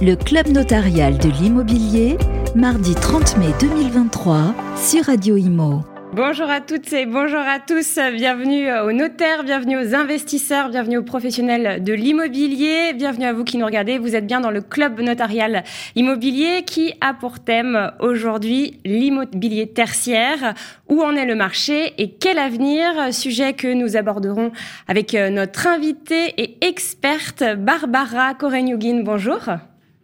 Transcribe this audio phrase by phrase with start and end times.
[0.00, 2.16] le Club notarial de l'immobilier,
[2.54, 5.80] mardi 30 mai 2023 sur Radio Imo.
[6.12, 7.98] Bonjour à toutes et bonjour à tous.
[8.14, 13.58] Bienvenue aux notaires, bienvenue aux investisseurs, bienvenue aux professionnels de l'immobilier, bienvenue à vous qui
[13.58, 13.98] nous regardez.
[13.98, 15.64] Vous êtes bien dans le club notarial
[15.96, 20.54] immobilier qui a pour thème aujourd'hui l'immobilier tertiaire.
[20.88, 23.12] Où en est le marché et quel avenir?
[23.12, 24.52] Sujet que nous aborderons
[24.86, 29.02] avec notre invitée et experte Barbara Korenyugin.
[29.02, 29.40] Bonjour.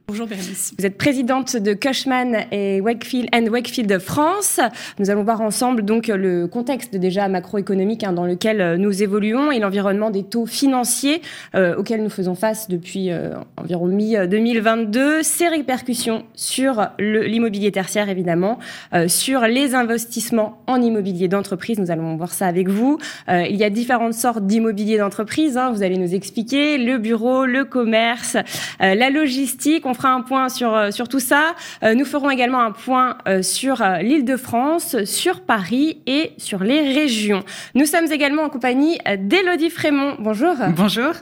[0.06, 0.74] Bonjour Bérénice.
[0.78, 4.60] Vous êtes présidente de Cushman et Wakefield and Wakefield France.
[4.98, 9.60] Nous allons voir ensemble donc le contexte déjà macroéconomique hein, dans lequel nous évoluons et
[9.60, 11.22] l'environnement des taux financiers
[11.54, 18.58] euh, auxquels nous faisons face depuis euh, environ mi-2022, ses répercussions sur l'immobilier tertiaire évidemment,
[18.92, 21.78] euh, sur les investissements en immobilier d'entreprise.
[21.78, 22.98] Nous allons voir ça avec vous.
[23.30, 25.56] Euh, il y a différentes sortes d'immobilier d'entreprise.
[25.56, 28.36] Hein, vous allez nous expliquer le bureau, le commerce,
[28.82, 29.86] euh, la logistique.
[29.94, 31.54] On fera un point sur, euh, sur tout ça.
[31.84, 36.64] Euh, nous ferons également un point euh, sur l'île de France, sur Paris et sur
[36.64, 37.44] les régions.
[37.74, 40.16] Nous sommes également en compagnie d'Élodie Frémont.
[40.18, 40.54] Bonjour.
[40.76, 41.12] Bonjour.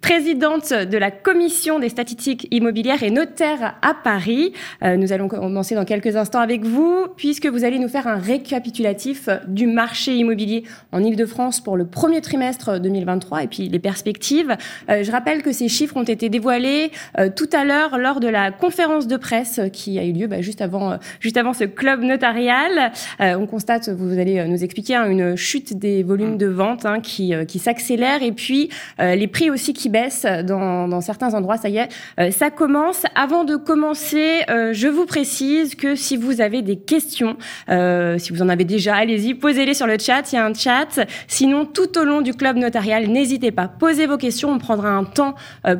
[0.00, 4.52] Présidente de la commission des statistiques immobilières et notaire à Paris.
[4.82, 9.28] Nous allons commencer dans quelques instants avec vous, puisque vous allez nous faire un récapitulatif
[9.46, 14.56] du marché immobilier en Ile-de-France pour le premier trimestre 2023 et puis les perspectives.
[14.88, 16.90] Je rappelle que ces chiffres ont été dévoilés
[17.36, 20.60] tout à l'heure lors de la conférence de presse qui a eu lieu bah, juste
[20.60, 22.92] avant, euh, juste avant ce club notarial.
[23.20, 26.86] Euh, on constate, vous allez euh, nous expliquer, hein, une chute des volumes de vente
[26.86, 31.56] hein, qui, qui s'accélère et puis les prix aussi qui baissent dans, certains endroits.
[31.56, 33.02] Ça y est, ça commence.
[33.14, 37.36] Avant de commencer, je vous précise que si vous avez des questions,
[37.68, 40.32] si vous en avez déjà, allez-y, posez-les sur le chat.
[40.32, 41.00] Il y a un chat.
[41.26, 44.50] Sinon, tout au long du club notarial, n'hésitez pas, posez vos questions.
[44.50, 45.34] On prendra un temps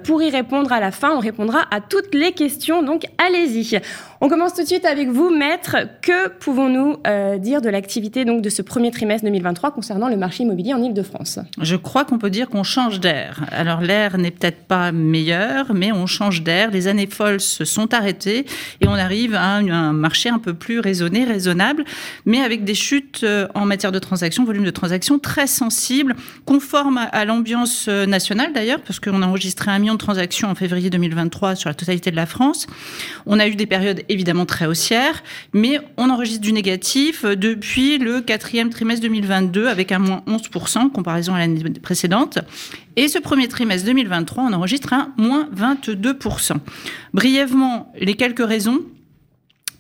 [0.04, 1.10] pour y répondre à la fin.
[1.10, 3.80] On répondra à toutes les questions, donc allez-y.
[4.20, 5.76] On commence tout de suite avec vous, maître.
[6.02, 10.42] Que pouvons-nous euh, dire de l'activité donc de ce premier trimestre 2023 concernant le marché
[10.42, 13.44] immobilier en Ile-de-France Je crois qu'on peut dire qu'on change d'air.
[13.52, 16.70] Alors l'air n'est peut-être pas meilleur, mais on change d'air.
[16.70, 18.46] Les années folles se sont arrêtées
[18.80, 21.84] et on arrive à un, marché un peu plus raisonné, raisonnable,
[22.24, 26.14] mais avec des chutes euh, en matière de transactions, volume de transactions très sensibles,
[26.44, 30.54] conformes à l'ambiance euh, nationale d'ailleurs, parce qu'on a enregistré un million de transactions en
[30.54, 32.66] février 2023 sur la totalité de la France.
[33.26, 35.22] On a eu des périodes évidemment très haussières,
[35.52, 40.88] mais on enregistre du négatif depuis le quatrième trimestre 2022 avec un moins 11% en
[40.90, 42.38] comparaison à l'année précédente.
[43.00, 46.54] Et ce premier trimestre 2023, on enregistre un moins 22%.
[47.14, 48.80] Brièvement, les quelques raisons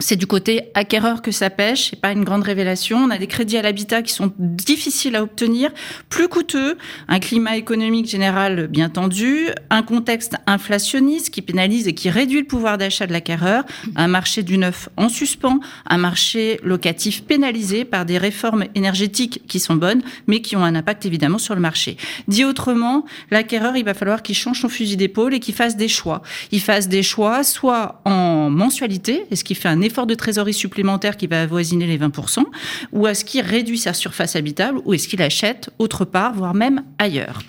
[0.00, 2.98] c'est du côté acquéreur que ça pêche, c'est pas une grande révélation.
[2.98, 5.70] On a des crédits à l'habitat qui sont difficiles à obtenir,
[6.08, 6.78] plus coûteux,
[7.08, 12.46] un climat économique général bien tendu, un contexte inflationniste qui pénalise et qui réduit le
[12.46, 13.64] pouvoir d'achat de l'acquéreur,
[13.96, 19.58] un marché du neuf en suspens, un marché locatif pénalisé par des réformes énergétiques qui
[19.58, 21.96] sont bonnes, mais qui ont un impact évidemment sur le marché.
[22.28, 25.88] Dit autrement, l'acquéreur, il va falloir qu'il change son fusil d'épaule et qu'il fasse des
[25.88, 26.22] choix.
[26.52, 31.16] Il fasse des choix soit en mensualité, est-ce qu'il fait un effort de trésorerie supplémentaire
[31.16, 32.44] qui va avoisiner les 20%,
[32.92, 36.84] ou est-ce qu'il réduit sa surface habitable, ou est-ce qu'il achète autre part, voire même
[36.98, 37.40] ailleurs?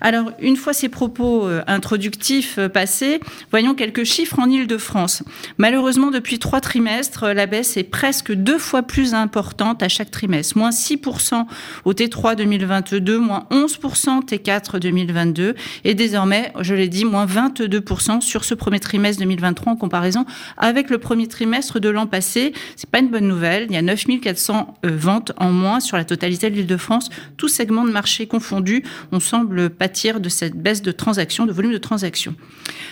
[0.00, 3.20] Alors, une fois ces propos euh, introductifs euh, passés,
[3.50, 5.22] voyons quelques chiffres en Ile-de-France.
[5.58, 10.56] Malheureusement, depuis trois trimestres, la baisse est presque deux fois plus importante à chaque trimestre.
[10.56, 11.44] Moins 6%
[11.84, 15.54] au T3 2022, moins 11% T4 2022,
[15.84, 20.24] et désormais, je l'ai dit, moins 22% sur ce premier trimestre 2023 en comparaison
[20.56, 22.54] avec le premier trimestre de l'an passé.
[22.76, 23.66] C'est pas une bonne nouvelle.
[23.68, 27.10] Il y a 9400 euh, ventes en moins sur la totalité de l'Île-de-France.
[27.36, 28.82] Tout segment de marché confondu,
[29.12, 32.34] on semble pâtir de cette baisse de transactions, de volume de transactions.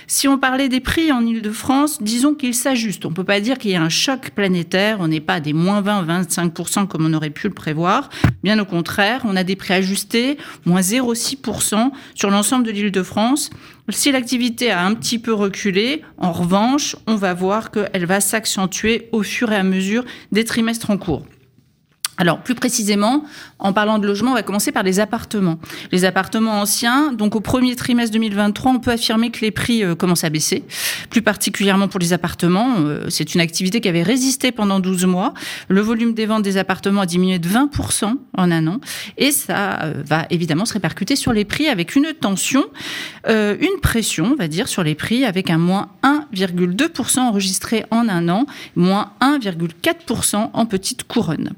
[0.07, 3.07] Si on parlait des prix en Île-de-France, disons qu'ils s'ajustent.
[3.07, 4.99] On peut pas dire qu'il y a un choc planétaire.
[5.01, 8.11] On n'est pas à des moins 20, 25% comme on aurait pu le prévoir.
[8.43, 10.37] Bien au contraire, on a des prix ajustés,
[10.67, 13.51] moins 0,6% sur l'ensemble de l'Île-de-France.
[13.93, 19.09] Si l'activité a un petit peu reculé, en revanche, on va voir qu'elle va s'accentuer
[19.13, 21.25] au fur et à mesure des trimestres en cours.
[22.19, 23.25] Alors, plus précisément,
[23.59, 25.59] en parlant de logement, on va commencer par les appartements.
[25.91, 29.95] Les appartements anciens, donc au premier trimestre 2023, on peut affirmer que les prix euh,
[29.95, 30.65] commencent à baisser,
[31.09, 32.77] plus particulièrement pour les appartements.
[32.81, 35.33] Euh, c'est une activité qui avait résisté pendant 12 mois.
[35.69, 38.81] Le volume des ventes des appartements a diminué de 20% en un an,
[39.17, 42.65] et ça euh, va évidemment se répercuter sur les prix avec une tension,
[43.27, 48.29] une pression, on va dire, sur les prix, avec un moins 1,2% enregistré en un
[48.29, 48.47] an,
[48.77, 51.55] moins 1,4% en petite couronne.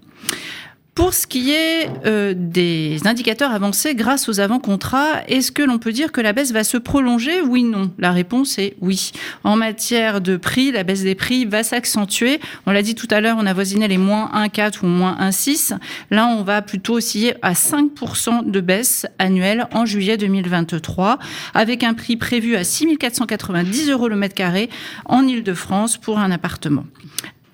[0.94, 5.90] Pour ce qui est euh, des indicateurs avancés grâce aux avant-contrats, est-ce que l'on peut
[5.90, 7.40] dire que la baisse va se prolonger?
[7.40, 7.90] Oui, non.
[7.98, 9.12] La réponse est oui.
[9.42, 12.40] En matière de prix, la baisse des prix va s'accentuer.
[12.66, 15.78] On l'a dit tout à l'heure, on a voisiné les moins 1,4 ou moins 1,6.
[16.10, 21.19] Là, on va plutôt osciller à 5% de baisse annuelle en juillet 2023,
[21.54, 24.69] avec un prix prévu à 6 490 euros le mètre carré
[25.06, 26.84] en Ile-de-France pour un appartement.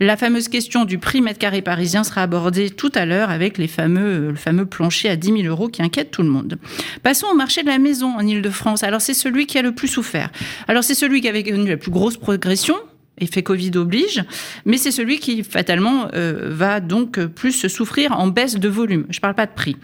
[0.01, 3.67] La fameuse question du prix mètre carré parisien sera abordée tout à l'heure avec les
[3.67, 6.57] fameux, le fameux plancher à 10 000 euros qui inquiète tout le monde.
[7.03, 8.85] Passons au marché de la maison en Ile-de-France.
[8.85, 10.31] Alors c'est celui qui a le plus souffert.
[10.69, 12.77] Alors c'est celui qui avait connu la plus grosse progression,
[13.21, 14.25] effet Covid oblige,
[14.65, 19.07] mais c'est celui qui fatalement euh, va donc plus souffrir en baisse de volume.
[19.11, 19.77] Je ne parle pas de prix.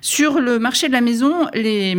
[0.00, 1.94] Sur le marché de la maison, les,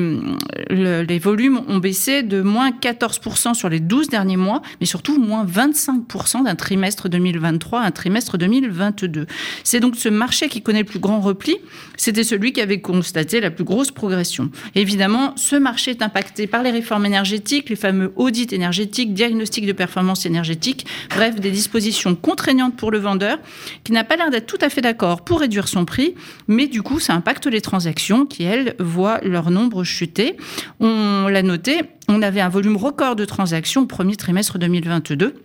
[0.69, 5.45] les volumes ont baissé de moins 14% sur les 12 derniers mois, mais surtout moins
[5.45, 9.25] 25% d'un trimestre 2023 à un trimestre 2022.
[9.63, 11.57] C'est donc ce marché qui connaît le plus grand repli.
[11.97, 14.49] C'était celui qui avait constaté la plus grosse progression.
[14.75, 19.73] Évidemment, ce marché est impacté par les réformes énergétiques, les fameux audits énergétiques, diagnostics de
[19.73, 20.78] performance énergétique
[21.09, 23.37] bref, des dispositions contraignantes pour le vendeur
[23.83, 26.15] qui n'a pas l'air d'être tout à fait d'accord pour réduire son prix,
[26.47, 30.37] mais du coup, ça impacte les transactions qui, elles, voient leur nombre chuter.
[30.79, 35.35] On l'a noté, on avait un volume record de transactions au premier trimestre 2022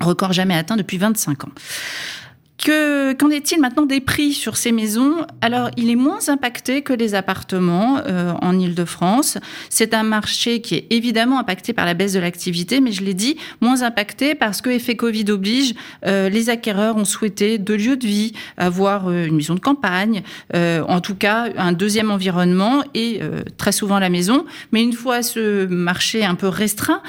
[0.00, 1.50] record jamais atteint depuis 25 ans
[2.64, 5.26] qu'en est-il maintenant des prix sur ces maisons?
[5.40, 9.38] Alors, il est moins impacté que les appartements euh, en Ile-de-France.
[9.68, 13.14] C'est un marché qui est évidemment impacté par la baisse de l'activité, mais je l'ai
[13.14, 15.74] dit, moins impacté parce que, effet Covid oblige,
[16.06, 20.22] euh, les acquéreurs ont souhaité deux lieux de vie, avoir euh, une maison de campagne,
[20.52, 23.20] en tout cas un deuxième environnement et
[23.56, 24.44] très souvent la maison.
[24.72, 27.02] Mais une fois ce marché un peu restreint,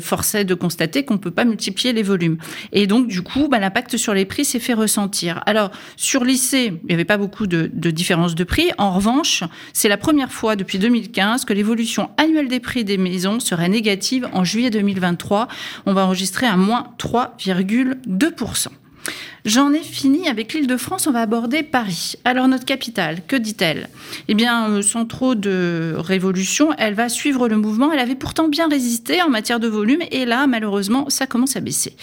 [0.00, 2.36] force est de constater qu'on ne peut pas multiplier les volumes.
[2.72, 4.74] Et donc, du coup, bah, l'impact sur les prix s'est fait
[5.46, 7.90] Alors, sur lycée, il n'y avait pas beaucoup de, de
[8.34, 8.70] de prix.
[8.78, 13.40] En revanche, c'est la première fois depuis 2015 que l'évolution annuelle des prix des maisons
[13.40, 15.48] serait négative en juillet 2023.
[15.86, 18.68] On va enregistrer un moins 3,2%.
[19.44, 22.14] J'en ai fini avec l'île de France, on va aborder Paris.
[22.24, 23.90] Alors notre capitale, que dit-elle?
[24.28, 27.92] Eh bien, euh, sans trop de révolution, elle va suivre le mouvement.
[27.92, 31.60] Elle avait pourtant bien résisté en matière de volume et là, malheureusement, ça commence à
[31.60, 31.94] baisser.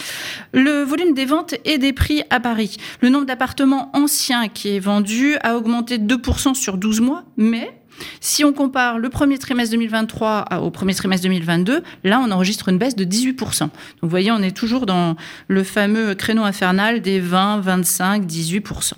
[0.53, 2.77] Le volume des ventes et des prix à Paris.
[3.01, 7.80] Le nombre d'appartements anciens qui est vendu a augmenté de 2% sur 12 mois, mais
[8.19, 12.77] si on compare le premier trimestre 2023 au premier trimestre 2022, là, on enregistre une
[12.77, 13.59] baisse de 18%.
[13.59, 13.71] Donc,
[14.01, 15.15] vous voyez, on est toujours dans
[15.47, 18.93] le fameux créneau infernal des 20, 25, 18%.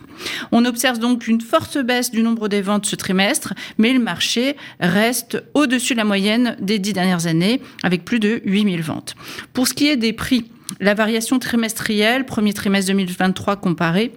[0.52, 4.56] On observe donc une forte baisse du nombre des ventes ce trimestre, mais le marché
[4.80, 9.16] reste au-dessus de la moyenne des dix dernières années, avec plus de 8000 ventes.
[9.54, 10.46] Pour ce qui est des prix,
[10.80, 14.12] la variation trimestrielle, premier trimestre 2023 comparé,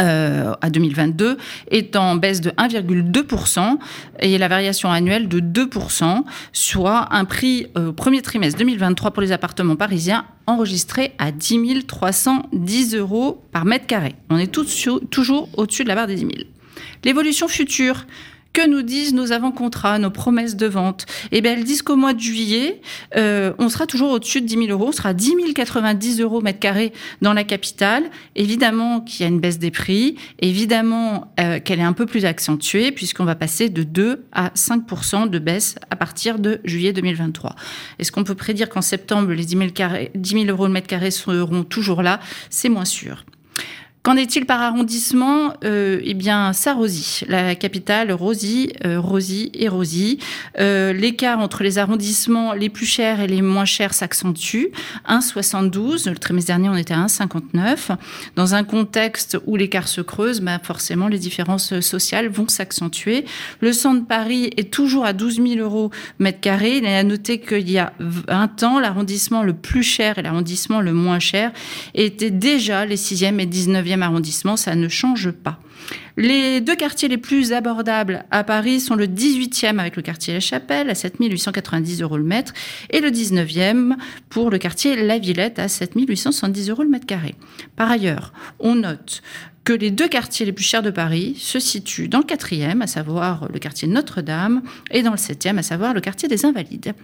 [0.00, 1.36] euh, à 2022
[1.70, 3.78] est en baisse de 1,2%
[4.20, 9.22] et la variation annuelle de 2%, soit un prix euh, au premier trimestre 2023 pour
[9.22, 14.14] les appartements parisiens enregistré à 10 310 euros par mètre carré.
[14.30, 16.32] On est toujours au-dessus de la barre des 10 000.
[17.04, 18.06] L'évolution future
[18.52, 22.14] que nous disent nos avant-contrats, nos promesses de vente Eh bien, elles disent qu'au mois
[22.14, 22.80] de juillet,
[23.16, 24.88] euh, on sera toujours au-dessus de 10 000 euros.
[24.88, 26.92] On sera 10 090 euros mètre carré
[27.22, 28.04] dans la capitale.
[28.34, 30.16] Évidemment qu'il y a une baisse des prix.
[30.40, 35.28] Évidemment euh, qu'elle est un peu plus accentuée puisqu'on va passer de 2 à 5%
[35.28, 37.54] de baisse à partir de juillet 2023.
[37.98, 39.70] Est-ce qu'on peut prédire qu'en septembre, les 10 000,
[40.14, 42.20] 10 000 euros le mètre carré seront toujours là?
[42.48, 43.24] C'est moins sûr.
[44.02, 45.52] Qu'en est-il par arrondissement?
[45.62, 50.18] Euh, Eh bien, Sarosy, la capitale, Rosy, euh, Rosy et Rosy.
[50.58, 54.68] Euh, l'écart entre les arrondissements les plus chers et les moins chers s'accentue.
[55.06, 56.08] 1,72.
[56.08, 57.90] Le trimestre dernier, on était à 1,59.
[58.36, 63.26] Dans un contexte où l'écart se creuse, bah, forcément, les différences sociales vont s'accentuer.
[63.60, 66.78] Le centre de Paris est toujours à 12 000 euros mètre carré.
[66.78, 70.80] Il est à noter qu'il y a 20 ans, l'arrondissement le plus cher et l'arrondissement
[70.80, 71.52] le moins cher
[71.94, 75.58] étaient déjà les 6e et 19e arrondissement, ça ne change pas.
[76.16, 80.40] Les deux quartiers les plus abordables à Paris sont le 18e avec le quartier La
[80.40, 82.52] Chapelle à 7890 euros le mètre
[82.90, 83.94] et le 19e
[84.28, 87.34] pour le quartier La Villette à 7870 euros le mètre carré.
[87.76, 89.22] Par ailleurs, on note
[89.64, 92.86] que les deux quartiers les plus chers de Paris se situent dans le quatrième, à
[92.86, 96.94] savoir le quartier Notre-Dame, et dans le septième, à savoir le quartier des Invalides.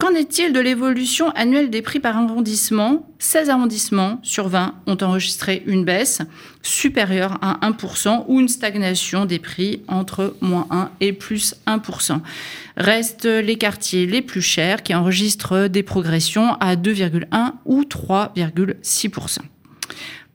[0.00, 3.06] Qu'en est-il de l'évolution annuelle des prix par arrondissement?
[3.18, 6.22] 16 arrondissements sur 20 ont enregistré une baisse
[6.62, 12.18] supérieure à 1% ou une stagnation des prix entre moins 1 et plus 1%.
[12.78, 19.40] Restent les quartiers les plus chers qui enregistrent des progressions à 2,1 ou 3,6%.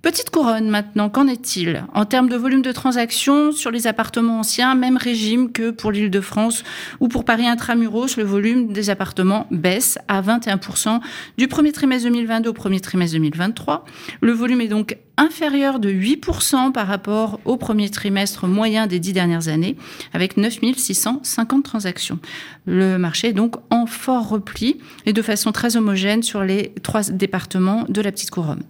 [0.06, 1.84] Petite couronne maintenant, qu'en est-il?
[1.96, 6.12] En termes de volume de transactions sur les appartements anciens, même régime que pour l'île
[6.12, 6.64] de France
[7.00, 11.00] ou pour Paris intramuros, le volume des appartements baisse à 21%
[11.40, 13.84] du premier trimestre 2022 au premier trimestre 2023.
[14.22, 19.12] Le volume est donc inférieur de 8% par rapport au premier trimestre moyen des dix
[19.12, 19.76] dernières années,
[20.14, 22.20] avec 9650 transactions.
[22.68, 27.02] Le marché est donc en fort repli et de façon très homogène sur les trois
[27.02, 28.62] départements de la petite couronne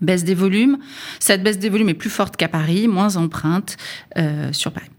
[0.00, 0.78] baisse des volumes.
[1.18, 3.76] Cette baisse des volumes est plus forte qu'à Paris, moins empreinte
[4.16, 4.90] euh, sur Paris.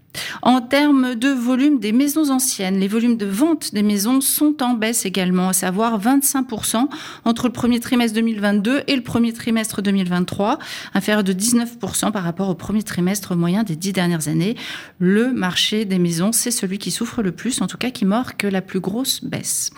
[0.42, 4.74] En termes de volume des maisons anciennes, les volumes de vente des maisons sont en
[4.74, 6.88] baisse également, à savoir 25%
[7.24, 10.58] entre le premier trimestre 2022 et le premier trimestre 2023,
[10.94, 14.56] inférieur de 19% par rapport au premier trimestre moyen des dix dernières années.
[14.98, 18.42] Le marché des maisons, c'est celui qui souffre le plus, en tout cas qui marque
[18.42, 19.70] la plus grosse baisse.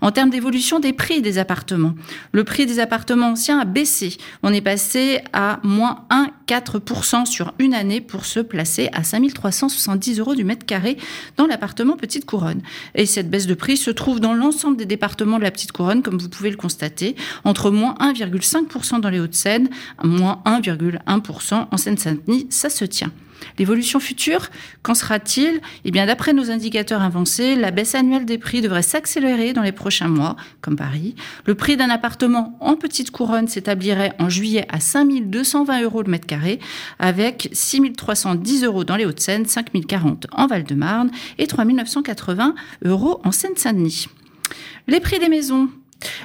[0.00, 1.94] En termes d'évolution des prix des appartements,
[2.32, 4.16] le prix des appartements anciens a baissé.
[4.42, 10.18] On est passé à moins 1,4% sur une année pour se placer à 5360 70
[10.20, 10.96] euros du mètre carré
[11.36, 12.62] dans l'appartement Petite Couronne.
[12.94, 16.02] Et cette baisse de prix se trouve dans l'ensemble des départements de la Petite Couronne,
[16.02, 19.68] comme vous pouvez le constater, entre moins 1,5% dans les Hauts-de-Seine,
[20.02, 22.46] moins 1,1% en Seine-Saint-Denis.
[22.50, 23.12] Ça se tient.
[23.58, 24.48] L'évolution future,
[24.82, 25.60] qu'en sera-t-il?
[25.84, 29.72] Eh bien, d'après nos indicateurs avancés, la baisse annuelle des prix devrait s'accélérer dans les
[29.72, 31.14] prochains mois, comme Paris.
[31.46, 36.10] Le prix d'un appartement en petite couronne s'établirait en juillet à 5 220 euros le
[36.10, 36.58] mètre carré,
[36.98, 42.54] avec 6 310 euros dans les Hauts-de-Seine, 5 040 en Val-de-Marne et 3 980
[42.84, 44.06] euros en Seine-Saint-Denis.
[44.88, 45.68] Les prix des maisons,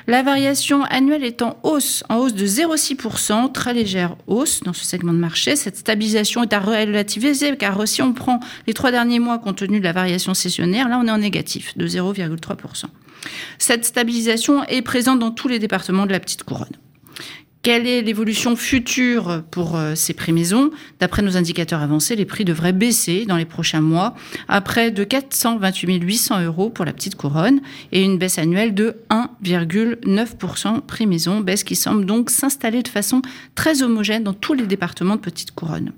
[0.08, 4.86] la variation annuelle est en hausse, en hausse de 0,6%, très légère hausse dans ce
[4.86, 5.56] segment de marché.
[5.56, 9.80] Cette stabilisation est à relativiser car si on prend les trois derniers mois compte tenu
[9.80, 12.86] de la variation saisonnière, là on est en négatif de 0,3%.
[13.58, 16.78] Cette stabilisation est présente dans tous les départements de la petite couronne.
[17.66, 20.70] Quelle est l'évolution future pour euh, ces prix maisons
[21.00, 24.14] D'après nos indicateurs avancés, les prix devraient baisser dans les prochains mois
[24.48, 28.98] à près de 428 800 euros pour la petite couronne et une baisse annuelle de
[29.10, 33.24] 1,9% prix maison, baisse qui semble donc s'installer de façon
[33.56, 35.92] très homogène dans tous les départements de petite couronne.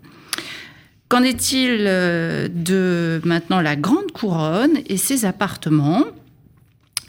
[1.10, 6.06] Qu'en est-il euh, de maintenant la grande couronne et ses appartements?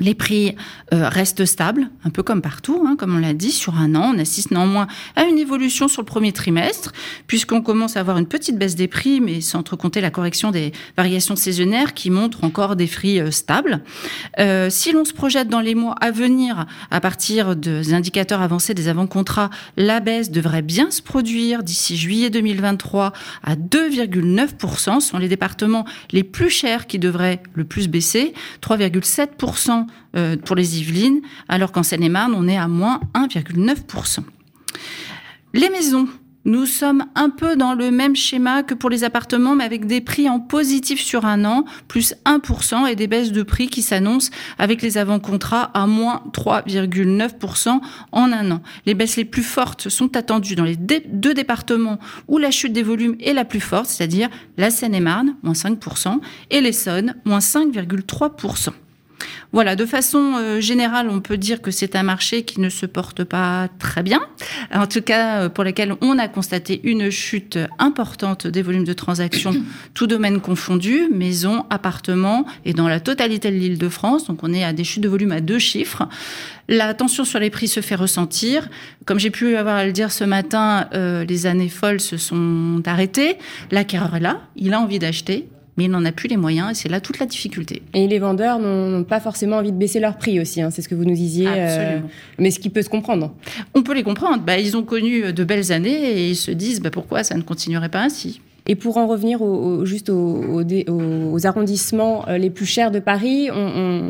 [0.01, 0.55] Les prix
[0.93, 4.13] euh, restent stables, un peu comme partout, hein, comme on l'a dit, sur un an.
[4.15, 4.87] On assiste néanmoins
[5.17, 6.93] à une évolution sur le premier trimestre,
[7.27, 10.51] puisqu'on commence à avoir une petite baisse des prix, mais sans trop compter la correction
[10.51, 13.81] des variations saisonnières qui montrent encore des prix euh, stables.
[14.39, 18.75] Euh, si l'on se projette dans les mois à venir, à partir des indicateurs avancés
[18.75, 23.13] des avant-contrats, la baisse devrait bien se produire d'ici juillet 2023
[23.43, 25.01] à 2,9%.
[25.01, 30.57] Ce sont les départements les plus chers qui devraient le plus baisser, 3,7% euh, pour
[30.57, 34.21] les Yvelines, alors qu'en Seine-et-Marne, on est à moins 1,9%.
[35.55, 36.09] Les maisons.
[36.45, 40.01] Nous sommes un peu dans le même schéma que pour les appartements, mais avec des
[40.01, 44.31] prix en positif sur un an, plus 1%, et des baisses de prix qui s'annoncent
[44.57, 47.81] avec les avant-contrats à moins 3,9%
[48.13, 48.63] en un an.
[48.87, 52.83] Les baisses les plus fortes sont attendues dans les deux départements où la chute des
[52.83, 56.19] volumes est la plus forte, c'est-à-dire la Seine-et-Marne, moins 5%,
[56.51, 58.71] et l'Essonne, moins 5,3%.
[59.53, 62.85] Voilà, de façon euh, générale, on peut dire que c'est un marché qui ne se
[62.85, 64.21] porte pas très bien,
[64.75, 68.93] en tout cas euh, pour lequel on a constaté une chute importante des volumes de
[68.93, 69.55] transactions,
[69.95, 74.53] tout domaine confondu, maisons, appartements, et dans la totalité de l'île de France, donc on
[74.53, 76.07] est à des chutes de volume à deux chiffres.
[76.69, 78.69] La tension sur les prix se fait ressentir.
[79.07, 82.83] Comme j'ai pu avoir à le dire ce matin, euh, les années folles se sont
[82.85, 83.39] arrêtées.
[83.71, 85.49] L'acquéreur est là, il a envie d'acheter,
[85.79, 87.83] mais il n'en a plus les moyens et c'est là toute la difficulté.
[87.95, 90.89] Et les vendeurs n'ont pas forcément envie de baisser leur prix aussi, hein, c'est ce
[90.89, 91.47] que vous nous disiez.
[91.49, 92.01] Euh,
[92.37, 93.33] mais ce qui peut se comprendre.
[93.75, 94.43] On peut les comprendre.
[94.43, 97.43] Bah, ils ont connu de belles années et ils se disent bah, pourquoi ça ne
[97.43, 98.41] continuerait pas ainsi?
[98.71, 99.41] Et pour en revenir
[99.85, 103.49] juste aux, arrondissements euh, les plus chers de Paris,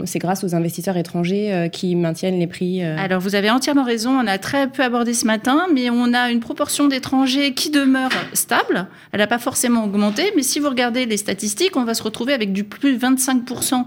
[0.05, 2.83] c'est grâce aux investisseurs étrangers euh, qui maintiennent les prix.
[2.83, 2.97] Euh.
[2.99, 6.31] Alors vous avez entièrement raison, on a très peu abordé ce matin, mais on a
[6.31, 8.89] une proportion d'étrangers qui demeure stable.
[9.13, 12.33] Elle n'a pas forcément augmenté, mais si vous regardez les statistiques, on va se retrouver
[12.33, 13.85] avec du plus de 25%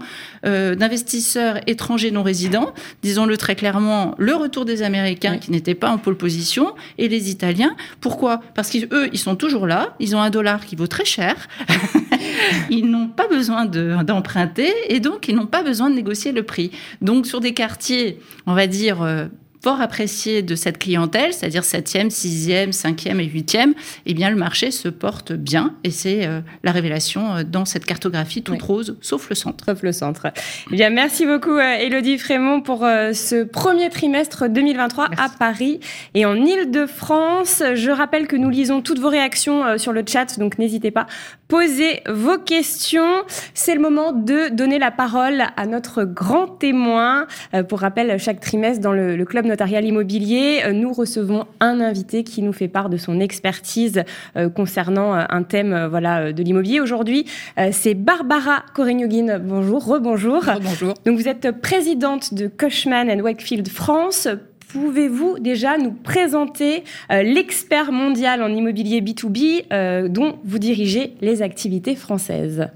[0.76, 2.72] d'investisseurs étrangers non résidents.
[3.02, 7.30] Disons-le très clairement, le retour des Américains qui n'étaient pas en pole position et les
[7.30, 7.74] Italiens.
[8.00, 8.40] Pourquoi?
[8.54, 11.48] Parce qu'eux, ils sont toujours là, ils ont un dollar qui vaut très cher.
[12.70, 16.70] ils n'ont pas besoin d'emprunter et donc ils n'ont pas besoin de négocier le prix.
[17.00, 19.26] Donc sur des quartiers, on va dire, euh,
[19.62, 23.74] fort apprécié de cette clientèle, c'est-à-dire 7e, 6e, 5e et 8e,
[24.06, 25.74] eh bien, le marché se porte bien.
[25.84, 29.64] Et c'est euh, la révélation euh, dans cette cartographie toute rose, sauf le centre.
[29.66, 30.26] Sauf le centre.
[30.72, 35.78] Eh bien, merci beaucoup, Elodie Frémont, pour ce premier trimestre 2023 à Paris
[36.14, 37.62] et en Ile-de-France.
[37.74, 41.06] Je rappelle que nous lisons toutes vos réactions sur le chat, donc n'hésitez pas.
[41.46, 43.24] Posez vos questions.
[43.54, 47.26] C'est le moment de donner la parole à notre grand témoin.
[47.68, 52.24] Pour rappel, chaque trimestre dans le, le club notarial immobilier, euh, nous recevons un invité
[52.24, 54.02] qui nous fait part de son expertise
[54.36, 56.80] euh, concernant euh, un thème voilà de l'immobilier.
[56.80, 57.26] Aujourd'hui,
[57.70, 59.38] c'est Barbara Korenyogin.
[59.38, 60.42] Bonjour, rebonjour.
[60.62, 60.94] Bonjour.
[61.04, 64.28] Donc vous êtes présidente de Cushman Wakefield France
[64.68, 72.68] pouvez-vous déjà nous présenter l'expert mondial en immobilier B2B dont vous dirigez les activités françaises?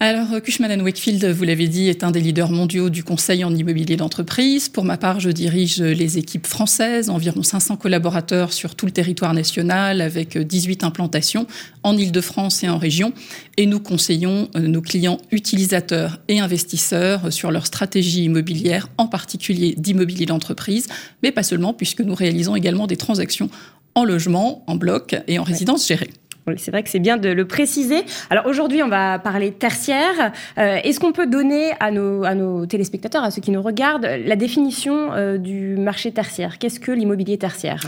[0.00, 3.96] Alors, Cushman Wakefield, vous l'avez dit, est un des leaders mondiaux du conseil en immobilier
[3.96, 4.68] d'entreprise.
[4.68, 9.34] Pour ma part, je dirige les équipes françaises, environ 500 collaborateurs sur tout le territoire
[9.34, 11.48] national, avec 18 implantations
[11.82, 13.12] en Ile-de-France et en région.
[13.56, 19.74] Et nous conseillons euh, nos clients utilisateurs et investisseurs sur leur stratégie immobilière, en particulier
[19.76, 20.86] d'immobilier d'entreprise,
[21.24, 23.50] mais pas seulement, puisque nous réalisons également des transactions
[23.96, 26.10] en logement, en bloc et en résidence gérée.
[26.56, 28.04] C'est vrai que c'est bien de le préciser.
[28.30, 30.32] Alors aujourd'hui, on va parler tertiaire.
[30.58, 35.12] Euh, est-ce qu'on peut donner à nos, téléspectateurs, à ceux qui nous regardent, la définition
[35.12, 36.58] euh, du marché tertiaire?
[36.58, 37.86] Qu'est-ce que l'immobilier tertiaire?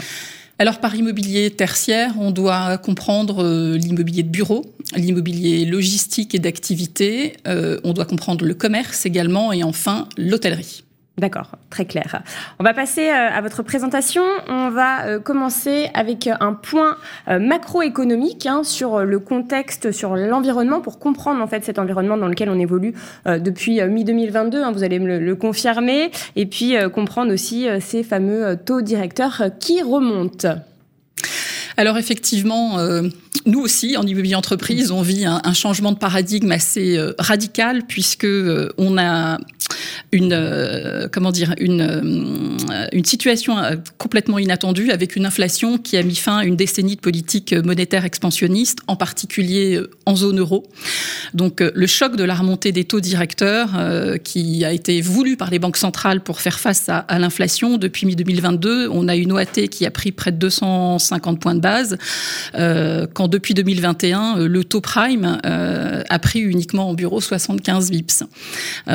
[0.59, 7.37] Alors par immobilier tertiaire, on doit comprendre euh, l'immobilier de bureau, l'immobilier logistique et d'activité,
[7.47, 10.83] on doit comprendre le commerce également et enfin l'hôtellerie.
[11.19, 12.23] D'accord, très clair.
[12.59, 14.23] On va passer euh, à votre présentation.
[14.49, 16.97] On va euh, commencer avec euh, un point
[17.29, 22.49] macroéconomique hein, sur le contexte, sur l'environnement, pour comprendre en fait cet environnement dans lequel
[22.49, 22.95] on évolue
[23.27, 24.57] depuis mi-2022.
[24.57, 29.83] Hein, vous allez me le, confirmer, et puis comprendre aussi ces fameux taux directeurs qui
[29.83, 30.57] remontent.
[31.77, 32.79] Alors effectivement,
[33.47, 38.27] nous aussi, en immobilier entreprise, on vit un, changement de paradigme assez radical puisque
[38.79, 39.39] on a
[40.13, 45.97] une euh, comment dire une euh, une situation euh, complètement inattendue avec une inflation qui
[45.97, 50.67] a mis fin à une décennie de politique monétaire expansionniste, en particulier en zone euro.
[51.35, 53.71] Donc le choc de la remontée des taux directeurs
[54.25, 58.89] qui a été voulu par les banques centrales pour faire face à, l'inflation depuis mi-2022,
[58.91, 61.97] on a une OAT qui a pris près de 250 points de base,
[62.53, 68.25] quand depuis 2021 le taux prime a pris uniquement en bureau 75 bips.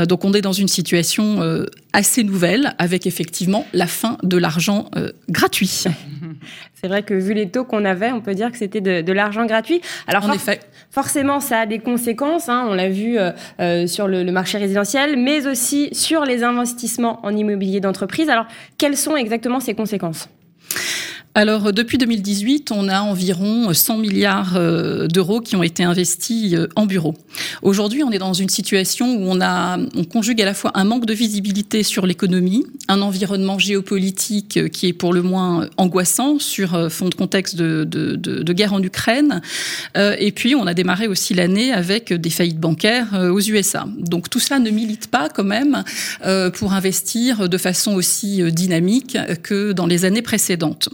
[0.07, 4.89] donc on est dans une situation euh, assez nouvelle avec effectivement la fin de l'argent
[4.95, 5.83] euh, gratuit.
[6.73, 9.45] C'est vrai que vu les taux qu'on avait, on peut dire que c'était de, l'argent
[9.45, 9.81] gratuit.
[10.07, 10.59] Alors en effet.
[10.91, 12.47] Forcément, ça a des conséquences.
[12.47, 17.25] Hein, on l'a vu euh, sur le, le, marché résidentiel, mais aussi sur les investissements
[17.25, 18.29] en immobilier d'entreprise.
[18.29, 18.45] Alors,
[18.77, 20.29] quelles sont exactement ces conséquences?
[21.37, 26.69] Alors, depuis 2018, on a environ 100 milliards euh, d'euros qui ont été investis euh,
[26.77, 27.13] en bureaux.
[27.61, 30.85] Aujourd'hui, on est dans une situation où on, a, on conjugue à la fois un
[30.85, 36.39] manque de visibilité sur l'économie, un environnement géopolitique euh, qui est pour le moins angoissant
[36.39, 39.41] sur fond de contexte de, guerre en Ukraine,
[39.95, 43.85] et puis on a démarré aussi l'année avec des faillites bancaires aux USA.
[43.97, 45.83] Donc tout cela ne milite pas quand même
[46.53, 50.87] pour investir de façon aussi dynamique que dans les années précédentes.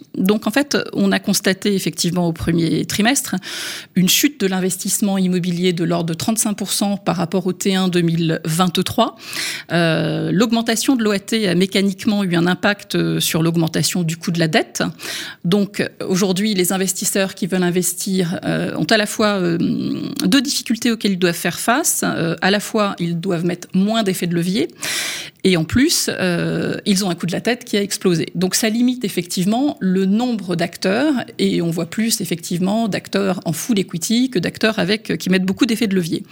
[0.47, 3.35] En fait, on a constaté effectivement au premier trimestre
[3.95, 9.15] une chute de l'investissement immobilier de l'ordre de 35% par rapport au T1 2023.
[9.71, 14.39] Euh, l'augmentation de l'OAT a mécaniquement eu un impact euh, sur l'augmentation du coût de
[14.39, 14.83] la dette.
[15.45, 21.13] Donc aujourd'hui, les investisseurs qui veulent investir euh, ont à la fois deux difficultés auxquelles
[21.13, 22.03] ils doivent faire face.
[22.03, 24.67] à la fois, ils doivent mettre moins d'effets de levier
[25.43, 26.09] et en plus,
[26.85, 28.27] ils ont un coût de la tête qui a explosé.
[28.35, 33.79] Donc ça limite effectivement le nombre d'acteurs et on voit plus effectivement d'acteurs en full
[33.79, 36.23] equity que d'acteurs avec qui mettent beaucoup d'effets de levier.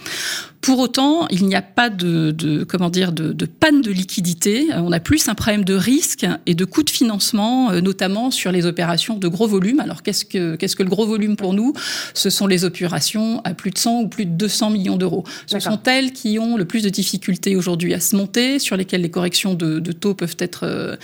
[0.60, 4.68] Pour autant, il n'y a pas de, de comment dire de, de, panne de liquidité.
[4.74, 8.52] On a plus un problème de risque et de coût de financement, euh, notamment sur
[8.52, 9.80] les opérations de gros volume.
[9.80, 11.72] Alors qu'est-ce que qu'est-ce que le gros volume pour nous?
[12.12, 15.24] Ce sont les opérations à plus de 100 ou plus de 200 millions d'euros.
[15.46, 18.99] Ce sont elles qui ont le plus de difficultés aujourd'hui à se monter, sur lesquelles
[19.00, 20.96] les corrections de, de taux peuvent être euh,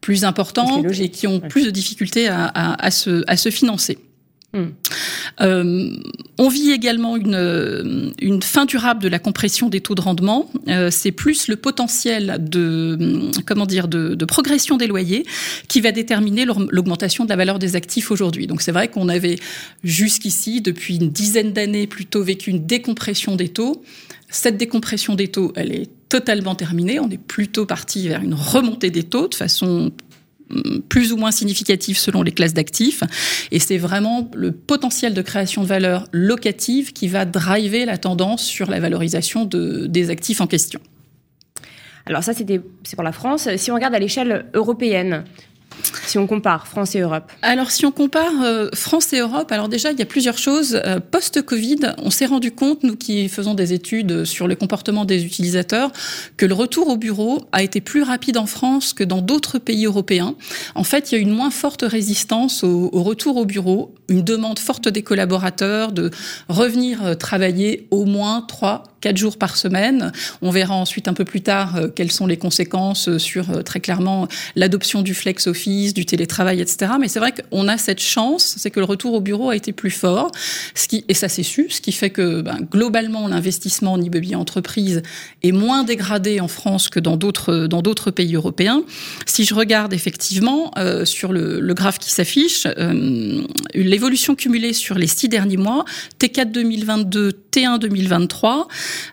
[0.00, 3.98] plus importantes et qui ont plus de difficultés à, à, à, se, à se financer.
[4.54, 4.68] Hmm.
[5.42, 5.90] Euh,
[6.38, 10.50] on vit également une, une, fin durable de la compression des taux de rendement.
[10.68, 15.26] Euh, c'est plus le potentiel de comment dire de, de, progression des loyers
[15.68, 18.46] qui va déterminer l'augmentation de la valeur des actifs aujourd'hui.
[18.46, 19.36] Donc c'est vrai qu'on avait
[19.84, 23.82] jusqu'ici depuis une dizaine d'années plutôt vécu une décompression des taux.
[24.30, 27.00] Cette décompression des taux, elle est totalement terminée.
[27.00, 29.92] On est plutôt parti vers une remontée des taux de façon
[30.88, 33.02] plus ou moins significative selon les classes d'actifs.
[33.50, 38.44] Et c'est vraiment le potentiel de création de valeur locative qui va driver la tendance
[38.44, 40.80] sur la valorisation de, des actifs en question.
[42.06, 43.54] Alors ça, c'est pour la France.
[43.56, 45.24] Si on regarde à l'échelle européenne,
[46.06, 49.68] si on compare France et Europe Alors, si on compare euh, France et Europe, alors
[49.68, 50.80] déjà, il y a plusieurs choses.
[50.84, 55.24] Euh, Post-Covid, on s'est rendu compte, nous qui faisons des études sur le comportement des
[55.24, 55.92] utilisateurs,
[56.36, 59.86] que le retour au bureau a été plus rapide en France que dans d'autres pays
[59.86, 60.34] européens.
[60.74, 64.22] En fait, il y a une moins forte résistance au, au retour au bureau, une
[64.22, 66.10] demande forte des collaborateurs de
[66.48, 70.12] revenir euh, travailler au moins trois, quatre jours par semaine.
[70.42, 75.02] On verra ensuite un peu plus tard quelles sont les conséquences sur très clairement l'adoption
[75.02, 76.92] du flex office, du télétravail, etc.
[76.98, 79.72] Mais c'est vrai qu'on a cette chance, c'est que le retour au bureau a été
[79.72, 80.32] plus fort,
[80.74, 84.34] ce qui, et ça c'est su, ce qui fait que ben, globalement l'investissement en immobilier
[84.34, 85.02] entreprise
[85.42, 88.82] est moins dégradé en France que dans d'autres dans d'autres pays européens.
[89.26, 93.42] Si je regarde effectivement euh, sur le, le, graphe qui s'affiche, euh,
[93.98, 95.84] l'évolution cumulée sur les six derniers mois,
[96.20, 98.68] T4 2022, T1 2023,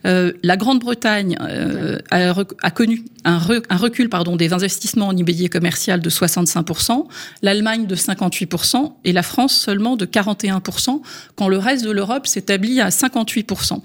[0.06, 6.02] euh, la Grande-Bretagne euh, a, connu un, re, un recul des investissements en immobilier commercial
[6.02, 7.08] de 65%,
[7.41, 11.02] l'Allemagne de 58% et la France seulement de 41%,
[11.36, 13.82] quand le reste de l'Europe s'établit à 58%.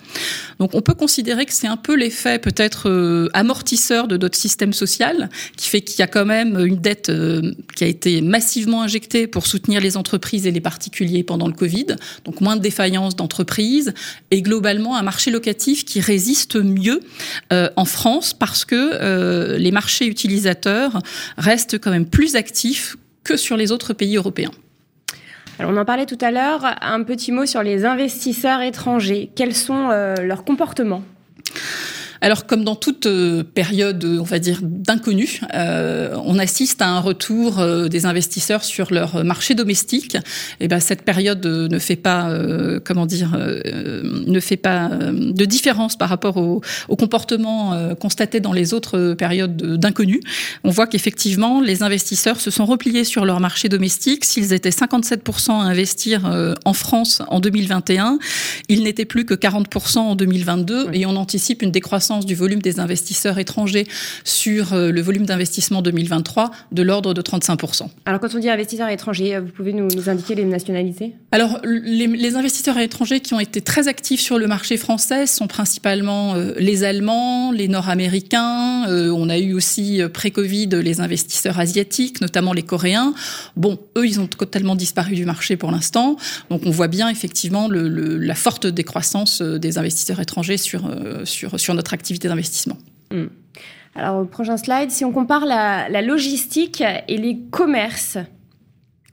[0.58, 4.74] Donc on peut considérer que c'est un peu l'effet peut-être euh, amortisseur de notre système
[4.74, 8.82] social, qui fait qu'il y a quand même une dette euh, qui a été massivement
[8.82, 10.89] injectée pour soutenir les entreprises et les particuliers
[11.26, 11.86] pendant le Covid,
[12.24, 13.94] donc moins de défaillances d'entreprises,
[14.30, 17.00] et globalement un marché locatif qui résiste mieux
[17.52, 21.00] euh, en France parce que euh, les marchés utilisateurs
[21.36, 24.50] restent quand même plus actifs que sur les autres pays européens.
[25.58, 29.30] Alors on en parlait tout à l'heure, un petit mot sur les investisseurs étrangers.
[29.34, 31.02] Quels sont euh, leurs comportements?
[32.22, 37.00] Alors, comme dans toute euh, période, on va dire, d'inconnu, euh, on assiste à un
[37.00, 40.18] retour euh, des investisseurs sur leur marché domestique.
[40.60, 45.44] Et ben, cette période ne fait pas, euh, comment dire, euh, ne fait pas de
[45.46, 50.20] différence par rapport au, au comportement constaté dans les autres périodes d'inconnu.
[50.64, 54.24] On voit qu'effectivement, les investisseurs se sont repliés sur leur marché domestique.
[54.24, 58.18] S'ils étaient 57% à investir en France en 2021,
[58.68, 62.80] ils n'étaient plus que 40% en 2022 et on anticipe une décroissance du volume des
[62.80, 63.86] investisseurs étrangers
[64.24, 67.88] sur euh, le volume d'investissement 2023 de l'ordre de 35%.
[68.04, 71.14] Alors quand on dit investisseurs étrangers, vous pouvez nous, nous indiquer les nationalités?
[71.32, 75.46] Alors les, les, investisseurs étrangers qui ont été très actifs sur le marché français sont
[75.46, 81.58] principalement euh, les Allemands, les Nord-Américains, euh, on a eu aussi euh, pré-Covid les investisseurs
[81.58, 83.14] asiatiques, notamment les Coréens.
[83.56, 86.16] Bon, eux, ils ont totalement disparu du marché pour l'instant,
[86.50, 90.90] donc on voit bien effectivement le, le, la forte décroissance des investisseurs étrangers sur,
[91.24, 92.78] sur, sur notre activité activité d'investissement.
[93.10, 93.26] Mmh.
[93.94, 98.18] Alors, prochain slide, si on compare la, la logistique et les commerces.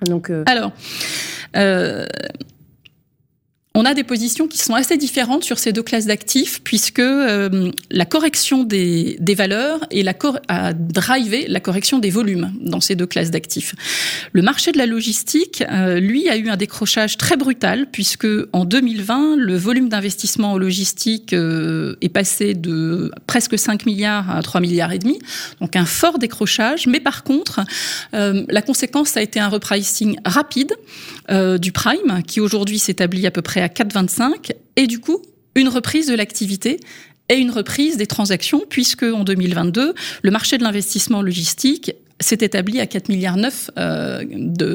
[0.06, 0.44] Donc, euh...
[0.46, 0.72] Alors,
[1.56, 2.06] euh,
[3.78, 7.72] on a des positions qui sont assez différentes sur ces deux classes d'actifs, puisque euh,
[7.92, 10.16] la correction des, valeurs et la
[10.48, 13.76] a drivé la correction des volumes dans ces deux classes d'actifs.
[14.34, 18.66] Le marché de la logistique, euh, lui, a eu un décrochage très brutal, puisque en
[18.66, 24.60] 2020, le volume d'investissement en logistique euh, est passé de presque 5 milliards à 3
[24.60, 25.20] milliards et demi,
[25.62, 26.88] donc un fort décrochage.
[26.88, 27.60] Mais par contre,
[28.14, 30.74] la conséquence a été un repricing rapide
[31.30, 35.22] du prime, qui aujourd'hui s'établit à peu près à 4,25 et du coup
[35.56, 36.80] une reprise de l'activité
[37.30, 42.80] et une reprise des transactions puisque en 2022 le marché de l'investissement logistique s'est établi
[42.80, 44.24] à 4 milliards 9 euh,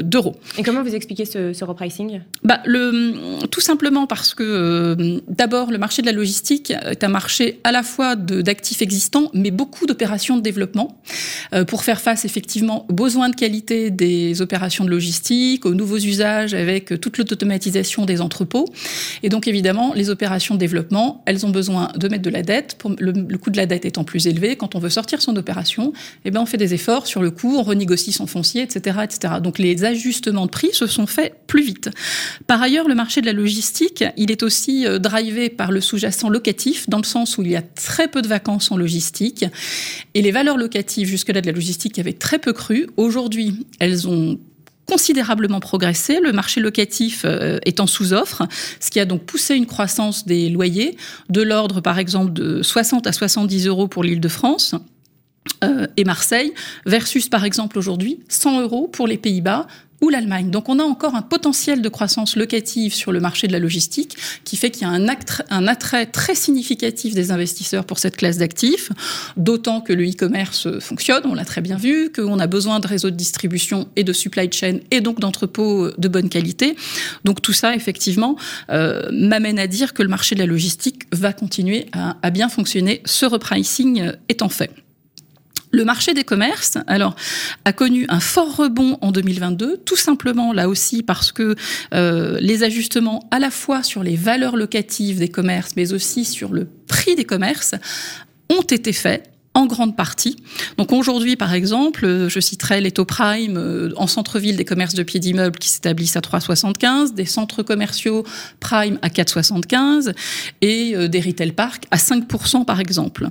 [0.02, 0.36] d'euros.
[0.58, 2.20] Et comment vous expliquez ce, ce repricing?
[2.44, 7.08] Bah, le, Tout simplement parce que euh, d'abord le marché de la logistique est un
[7.08, 11.00] marché à la fois d'actifs existants mais beaucoup d'opérations de développement
[11.52, 15.98] euh, pour faire face effectivement aux besoins de qualité des opérations de logistique, aux nouveaux
[15.98, 18.66] usages avec toute l'automatisation des entrepôts.
[19.24, 22.76] Et donc évidemment les opérations de développement, elles ont besoin de mettre de la dette,
[22.78, 25.36] pour le, le coût de la dette étant plus élevé, quand on veut sortir son
[25.36, 25.92] opération,
[26.24, 29.34] eh ben on fait des efforts sur le coût, on renégocie son foncier, etc., etc.
[29.42, 31.90] Donc les ajustements de prix se sont faits plus vite.
[32.46, 36.28] Par ailleurs, le marché de la logistique, il est aussi euh, drivé par le sous-jacent
[36.28, 39.44] locatif, dans le sens où il y a très peu de vacances en logistique.
[40.14, 42.86] Et les valeurs locatives jusque-là de la logistique avaient très peu cru.
[42.96, 44.38] Aujourd'hui, elles ont
[44.86, 48.46] considérablement progressé, le marché locatif euh, étant sous offre,
[48.80, 50.96] ce qui a donc poussé une croissance des loyers
[51.30, 54.74] de l'ordre par exemple de 60 à 70 euros pour l'île de France
[55.64, 56.52] euh, et Marseille,
[56.86, 59.66] versus par exemple aujourd'hui 100 euros pour les Pays-Bas
[60.00, 60.50] ou l'Allemagne.
[60.50, 64.16] Donc on a encore un potentiel de croissance locative sur le marché de la logistique
[64.44, 65.06] qui fait qu'il y a un,
[65.50, 68.90] un attrait très significatif des investisseurs pour cette classe d'actifs,
[69.36, 73.10] d'autant que le e-commerce fonctionne, on l'a très bien vu, qu'on a besoin de réseaux
[73.10, 76.74] de distribution et de supply chain et donc d'entrepôts de bonne qualité.
[77.24, 78.36] Donc tout ça, effectivement,
[78.70, 82.48] euh, m'amène à dire que le marché de la logistique va continuer à, à bien
[82.48, 84.70] fonctionner, ce repricing étant fait.
[85.72, 87.16] Le marché des commerces, alors,
[87.64, 91.56] a connu un fort rebond en 2022, tout simplement là aussi parce que
[91.94, 96.52] euh, les ajustements à la fois sur les valeurs locatives des commerces, mais aussi sur
[96.52, 97.74] le prix des commerces,
[98.50, 100.36] ont été faits en grande partie.
[100.78, 104.94] Donc aujourd'hui, par exemple, euh, je citerai les taux prime euh, en centre-ville des commerces
[104.94, 108.24] de pieds d'immeubles qui s'établissent à 3,75, des centres commerciaux
[108.60, 110.14] prime à 4,75
[110.62, 113.28] et euh, des retail parks à 5% par exemple.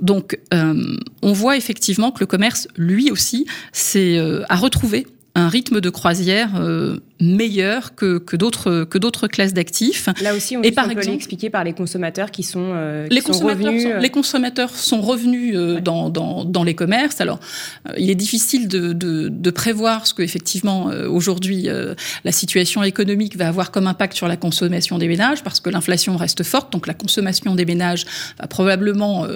[0.00, 5.90] Donc on voit effectivement que le commerce, lui aussi, c'est à retrouver un rythme de
[5.90, 6.60] croisière
[7.18, 10.08] que, que d'autres que d'autres classes d'actifs.
[10.22, 13.66] Là aussi, on, et par peut l'expliquer par les consommateurs qui sont euh, les consommateurs
[13.66, 13.82] revenus.
[13.82, 17.20] Sont, euh, les consommateurs sont revenus euh, dans, dans, dans les commerces.
[17.20, 17.40] Alors,
[17.96, 21.68] il est difficile de, de, de prévoir ce que effectivement aujourd'hui
[22.24, 26.16] la situation économique va avoir comme impact sur la consommation des ménages parce que l'inflation
[26.16, 28.04] reste forte, donc la consommation des ménages
[28.38, 29.26] va probablement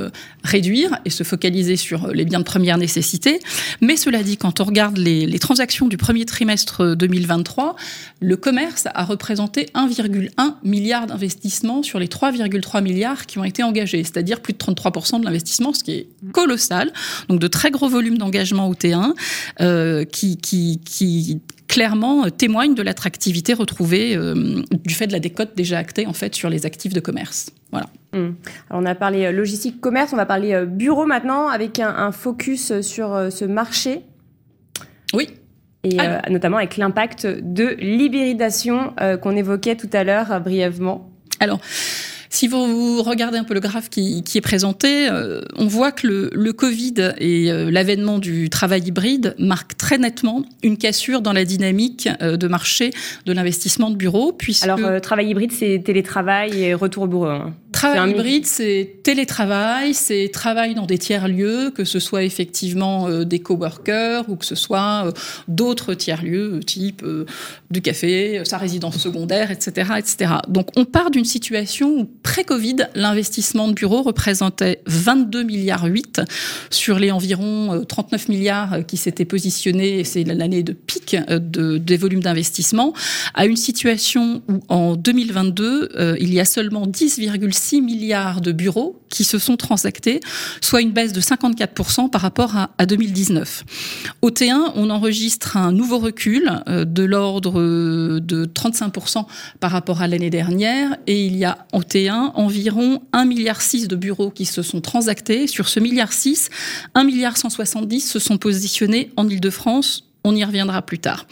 [0.45, 3.41] réduire et se focaliser sur les biens de première nécessité.
[3.81, 7.72] Mais cela dit, quand on regarde les, les transactions du premier trimestre 2023
[8.21, 14.03] le commerce a représenté 1,1 milliard d'investissements sur les 3,3 milliards qui ont été engagés,
[14.05, 16.93] c'est-à-dire plus de 33% de l'investissement, ce qui est colossal.
[17.29, 19.15] Donc de très gros volumes d'engagement au T1
[19.61, 25.51] euh, qui, qui, qui clairement témoignent de l'attractivité retrouvée euh, du fait de la décote
[25.57, 27.51] déjà actée en fait sur les actifs de commerce.
[27.71, 27.87] Voilà.
[28.15, 28.35] Hum.
[28.69, 32.13] Alors on a parlé euh, logistique, commerce, on va parler bureau maintenant avec un, un
[32.13, 34.03] focus sur ce marché.
[35.15, 35.29] Oui
[35.85, 41.11] et euh, notamment avec l'impact de l'hybridation euh, qu'on évoquait tout à l'heure euh, brièvement.
[41.41, 41.61] Alors,
[42.31, 45.09] si vous regardez un peu le graphe qui, qui est présenté,
[45.57, 50.79] on voit que le, le Covid et l'avènement du travail hybride marquent très nettement une
[50.79, 52.91] cassure dans la dynamique de marché
[53.27, 54.33] de l'investissement de bureaux.
[54.33, 54.65] Puisque...
[54.65, 57.27] Alors, travail hybride, c'est télétravail et retour au bureau.
[57.27, 57.55] Hein.
[57.73, 63.39] Travail hybride, c'est télétravail, c'est travail dans des tiers-lieux, que ce soit effectivement euh, des
[63.39, 65.13] coworkers ou que ce soit euh,
[65.49, 67.05] d'autres tiers-lieux, euh, type
[67.73, 70.35] du café, sa résidence secondaire, etc., etc.
[70.49, 76.23] Donc on part d'une situation où pré-Covid, l'investissement de bureaux représentait 22 milliards 8
[76.71, 82.23] sur les environ 39 milliards qui s'étaient positionnés, c'est l'année de pic de, des volumes
[82.23, 82.93] d'investissement,
[83.35, 89.01] à une situation où en 2022, il y a seulement 10,6 6 milliards de bureaux
[89.09, 90.21] qui se sont transactés,
[90.61, 93.65] soit une baisse de 54% par rapport à, 2019.
[94.23, 97.61] Au T1, on enregistre un nouveau recul euh, de l'ordre
[98.21, 99.27] de 35%
[99.61, 103.97] par rapport à l'année dernière et il y a au T1 environ 1,6 milliard de
[103.97, 105.47] bureaux qui se sont transactés.
[105.47, 106.51] Sur ce milliard 6,
[106.95, 110.09] 1 milliard 170 se sont positionnés en Ile-de-France.
[110.25, 111.27] On y reviendra plus tard.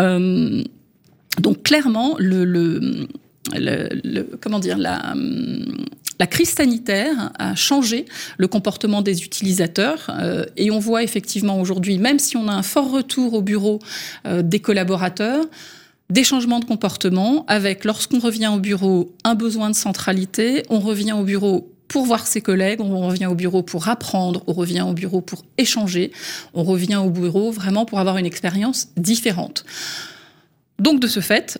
[0.00, 0.62] Euh,
[1.40, 3.06] donc clairement, le, le
[3.58, 5.14] le, comment dire, la,
[6.20, 8.04] la crise sanitaire a changé
[8.36, 12.62] le comportement des utilisateurs euh, et on voit effectivement aujourd'hui, même si on a un
[12.62, 13.78] fort retour au bureau
[14.26, 15.46] euh, des collaborateurs,
[16.10, 21.12] des changements de comportement avec, lorsqu'on revient au bureau, un besoin de centralité, on revient
[21.12, 24.92] au bureau pour voir ses collègues, on revient au bureau pour apprendre, on revient au
[24.92, 26.12] bureau pour échanger,
[26.52, 29.64] on revient au bureau vraiment pour avoir une expérience différente.
[30.78, 31.58] Donc de ce fait,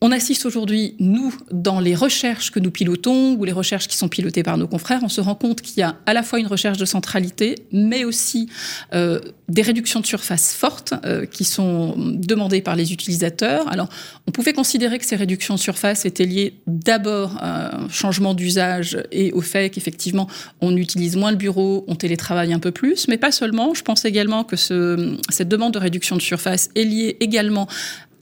[0.00, 4.08] on assiste aujourd'hui, nous, dans les recherches que nous pilotons ou les recherches qui sont
[4.08, 6.46] pilotées par nos confrères, on se rend compte qu'il y a à la fois une
[6.46, 8.48] recherche de centralité, mais aussi
[8.94, 13.66] euh, des réductions de surface fortes euh, qui sont demandées par les utilisateurs.
[13.72, 13.88] Alors,
[14.28, 18.98] on pouvait considérer que ces réductions de surface étaient liées d'abord à un changement d'usage
[19.10, 20.28] et au fait qu'effectivement,
[20.60, 23.74] on utilise moins le bureau, on télétravaille un peu plus, mais pas seulement.
[23.74, 27.66] Je pense également que ce, cette demande de réduction de surface est liée également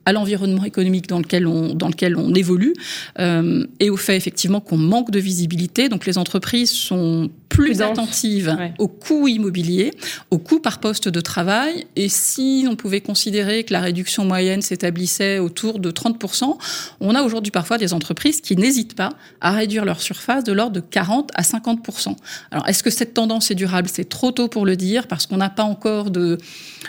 [0.06, 2.72] à l'environnement économique dans lequel on, dans lequel on évolue
[3.18, 5.88] euh, et au fait effectivement qu'on manque de visibilité.
[5.88, 9.92] Donc les entreprises sont plus, attentives au coût immobilier,
[10.30, 11.86] au coût par poste de travail.
[11.96, 16.56] Et si on pouvait considérer que la réduction moyenne s'établissait autour de 30%,
[17.00, 20.72] on a aujourd'hui parfois des entreprises qui n'hésitent pas à réduire leur surface de l'ordre
[20.72, 22.14] de 40 à 50%.
[22.50, 23.88] Alors est-ce que cette tendance est durable?
[23.92, 26.38] C'est trop tôt pour le dire parce qu'on n'a pas encore de,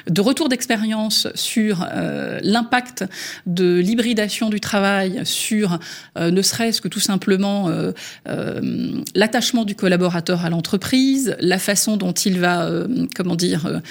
[0.07, 3.05] de retour d'expérience sur euh, l'impact
[3.45, 5.79] de l'hybridation du travail sur
[6.17, 7.91] euh, ne serait-ce que tout simplement euh,
[8.27, 12.69] euh, l'attachement du collaborateur à l'entreprise, la façon dont il va,
[13.15, 13.81] comment dire,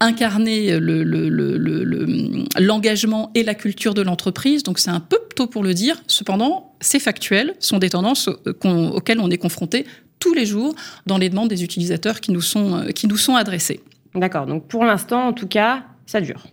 [0.00, 0.78] incarner
[2.58, 4.62] l'engagement et la culture de l'entreprise.
[4.62, 6.02] Donc c'est un peu tôt pour le dire.
[6.06, 8.28] Cependant, ces factuels sont des tendances
[8.64, 9.86] auxquelles on est confronté
[10.18, 10.74] tous les jours
[11.06, 13.80] dans les demandes des utilisateurs qui nous sont, qui nous sont adressées.
[14.14, 14.46] D'accord.
[14.46, 16.46] Donc pour l'instant, en tout cas, ça dure.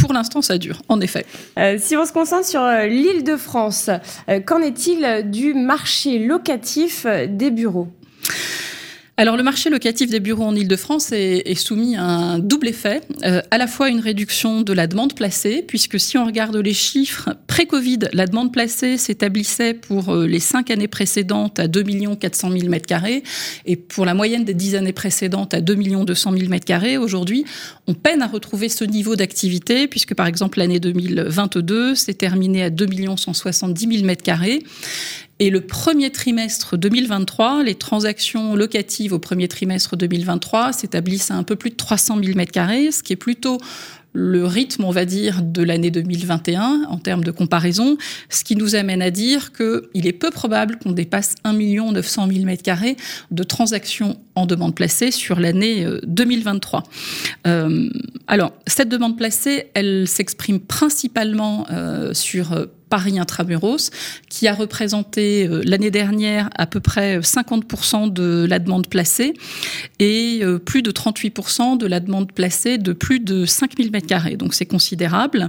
[0.00, 1.26] Pour l'instant, ça dure, en effet.
[1.58, 3.90] Euh, si on se concentre sur euh, l'île de France,
[4.28, 7.88] euh, qu'en est-il du marché locatif des bureaux?
[9.18, 13.42] Alors le marché locatif des bureaux en Ile-de-France est, soumis à un double effet, euh,
[13.50, 17.30] à la fois une réduction de la demande placée, puisque si on regarde les chiffres
[17.48, 21.82] pré-Covid, la demande placée s'établissait pour euh, les cinq années précédentes à 2
[22.14, 23.22] 400 000 m2
[23.66, 26.98] et pour la moyenne des dix années précédentes à 2 200 000 m2.
[26.98, 27.44] Aujourd'hui,
[27.88, 32.70] on peine à retrouver ce niveau d'activité, puisque par exemple l'année 2022 s'est terminée à
[32.70, 34.60] 2 170 000 m2
[35.40, 41.44] et le premier trimestre 2023, les transactions locatives au premier trimestre 2023 s'établissent à un
[41.44, 43.58] peu plus de 300 000 m2, ce qui est plutôt
[44.12, 47.96] le rythme, on va dire, de l'année 2021 en termes de comparaison,
[48.30, 52.44] ce qui nous amène à dire qu'il est peu probable qu'on dépasse 1 900 000
[52.46, 52.96] m2
[53.30, 56.82] de transactions en demande placée sur l'année 2023.
[57.46, 57.88] Euh, euh,
[58.26, 63.90] alors, cette demande placée, elle s'exprime principalement euh, sur Paris Intramuros,
[64.28, 69.34] qui a représenté euh, l'année dernière à peu près 50% de la demande placée
[69.98, 74.36] et euh, plus de 38% de la demande placée de plus de 5000 m2.
[74.36, 75.48] Donc c'est considérable.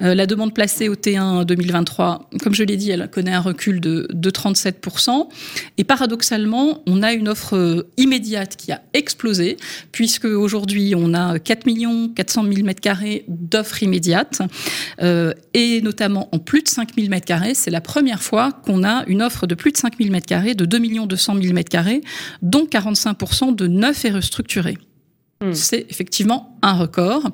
[0.00, 3.80] Euh, la demande placée au T1 2023, comme je l'ai dit, elle connaît un recul
[3.80, 5.28] de, de 37%.
[5.78, 9.56] Et paradoxalement, on a une offre immédiate qui a explosé,
[9.92, 11.58] puisque aujourd'hui on a 4
[12.14, 14.40] 400 000 m2 d'offres immédiates,
[15.54, 17.54] et notamment en plus de 5000 m2.
[17.54, 21.06] C'est la première fois qu'on a une offre de plus de 5000 m2, de 2
[21.06, 22.02] 200 000 m2,
[22.42, 24.78] dont 45% de neufs et restructurés.
[25.40, 25.52] Hmm.
[25.52, 27.30] C'est effectivement un record,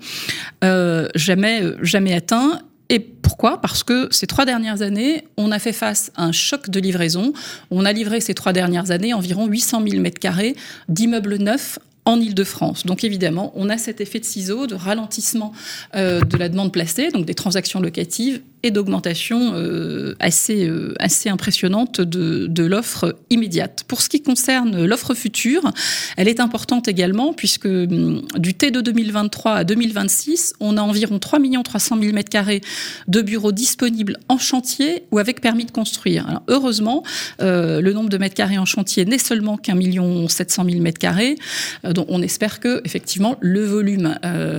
[0.62, 2.60] euh, jamais, euh, jamais atteint.
[2.90, 3.60] Et pourquoi?
[3.62, 7.32] Parce que ces trois dernières années, on a fait face à un choc de livraison.
[7.70, 10.54] On a livré ces trois dernières années environ 800 000 m2
[10.88, 12.84] d'immeubles neufs en Ile-de-France.
[12.84, 15.52] Donc évidemment, on a cet effet de ciseau, de ralentissement
[15.94, 21.28] euh, de la demande placée, donc des transactions locatives et d'augmentation euh, assez, euh, assez
[21.28, 23.84] impressionnante de, de l'offre immédiate.
[23.86, 25.70] Pour ce qui concerne l'offre future,
[26.16, 31.38] elle est importante également puisque hum, du T2 2023 à 2026, on a environ 3
[31.62, 32.62] 300 000 m2
[33.08, 36.40] de bureaux disponibles en chantier ou avec permis de construire.
[36.48, 37.02] Heureusement,
[37.42, 40.98] euh, le nombre de mètres carrés en chantier n'est seulement qu'un million 700 000 mètres
[40.98, 41.36] carrés.
[41.84, 44.14] donc on espère que effectivement le volume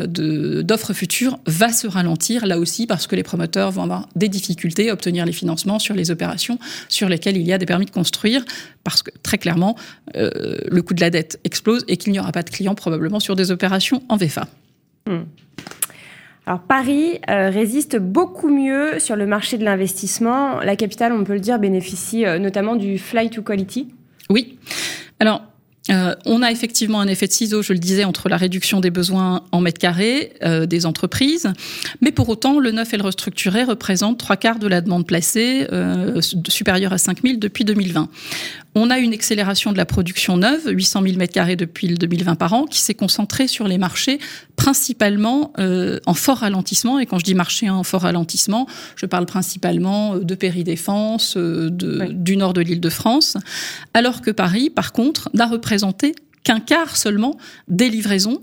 [0.08, 4.90] d'offres futures va se ralentir là aussi parce que les promoteurs vont avoir des difficultés
[4.90, 7.92] à obtenir les financements sur les opérations sur lesquelles il y a des permis de
[7.92, 8.44] construire,
[8.84, 9.76] parce que très clairement,
[10.16, 13.20] euh, le coût de la dette explose et qu'il n'y aura pas de clients probablement
[13.20, 14.48] sur des opérations en VFA.
[15.08, 15.24] Hmm.
[16.48, 20.60] Alors Paris euh, résiste beaucoup mieux sur le marché de l'investissement.
[20.60, 23.88] La capitale, on peut le dire, bénéficie euh, notamment du fly to quality.
[24.30, 24.60] Oui.
[25.20, 25.42] Alors,
[25.92, 28.90] euh, on a effectivement un effet de ciseau, je le disais, entre la réduction des
[28.90, 31.52] besoins en mètres carrés euh, des entreprises,
[32.02, 35.68] mais pour autant, le neuf et le restructuré représentent trois quarts de la demande placée,
[35.72, 38.10] euh, supérieure à 5 000 depuis 2020.
[38.78, 42.52] On a une accélération de la production neuve, 800 000 m2 depuis le 2020 par
[42.52, 44.20] an, qui s'est concentrée sur les marchés
[44.58, 47.00] principalement euh, en fort ralentissement.
[47.00, 52.10] Et quand je dis marché en fort ralentissement, je parle principalement de péridéfense, euh, de,
[52.12, 53.38] du nord de l'île de France.
[53.94, 57.38] Alors que Paris, par contre, n'a représenté qu'un quart seulement
[57.70, 58.42] des livraisons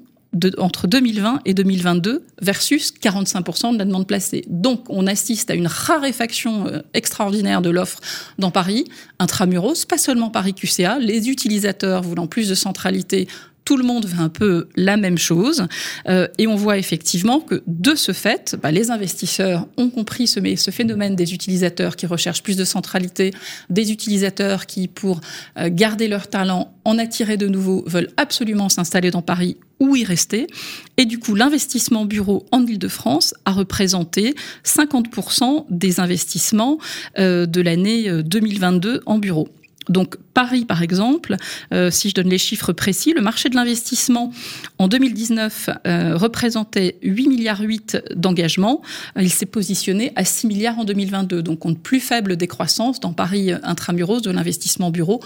[0.59, 4.45] entre 2020 et 2022 versus 45% de la demande placée.
[4.49, 8.01] Donc on assiste à une raréfaction euh, extraordinaire de l'offre
[8.39, 8.85] dans Paris,
[9.19, 13.29] intramuros, pas seulement Paris QCA, les utilisateurs voulant plus de centralité
[13.65, 15.67] tout le monde veut un peu la même chose.
[16.09, 20.71] Euh, et on voit effectivement que de ce fait, bah, les investisseurs ont compris ce,
[20.71, 23.33] phénomène des utilisateurs qui recherchent plus de centralité,
[23.71, 25.21] des utilisateurs qui, pour
[25.59, 30.05] euh, garder leur talent, en attirer de nouveaux, veulent absolument s'installer dans Paris ou y
[30.05, 30.47] rester.
[30.97, 36.79] Et du coup, l'investissement bureau en Ile-de-France a représenté 50% des investissements
[37.19, 39.49] euh, de l'année 2022 en bureau.
[39.89, 41.37] Donc Paris, par exemple,
[41.75, 44.33] euh, si je donne les chiffres précis, le marché de l'investissement
[44.79, 48.83] en 2019 euh, représentait 8 milliards 8 d'engagement.
[49.21, 53.53] Il s'est positionné à 6 milliards en 2022, donc compte plus faible décroissance dans Paris
[53.63, 55.21] intramuros de l'investissement bureau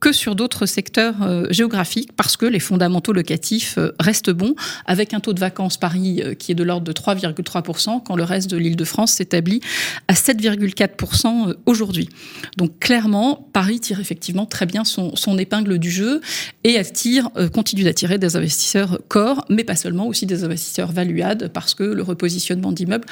[0.00, 4.54] que sur d'autres secteurs euh, géographiques parce que les fondamentaux locatifs restent bons,
[4.86, 8.50] avec un taux de vacances Paris qui est de l'ordre de 3,3% quand le reste
[8.50, 9.60] de l'Île-de-France s'établit
[10.08, 12.08] à 7,4% aujourd'hui.
[12.56, 16.20] Donc clairement, Paris tire effectivement très bien son, épingle du jeu
[16.62, 21.74] et attire, continue d'attirer des investisseurs corps, mais pas seulement, aussi des investisseurs valuades, parce
[21.74, 23.06] que le repositionnement d'immeubles,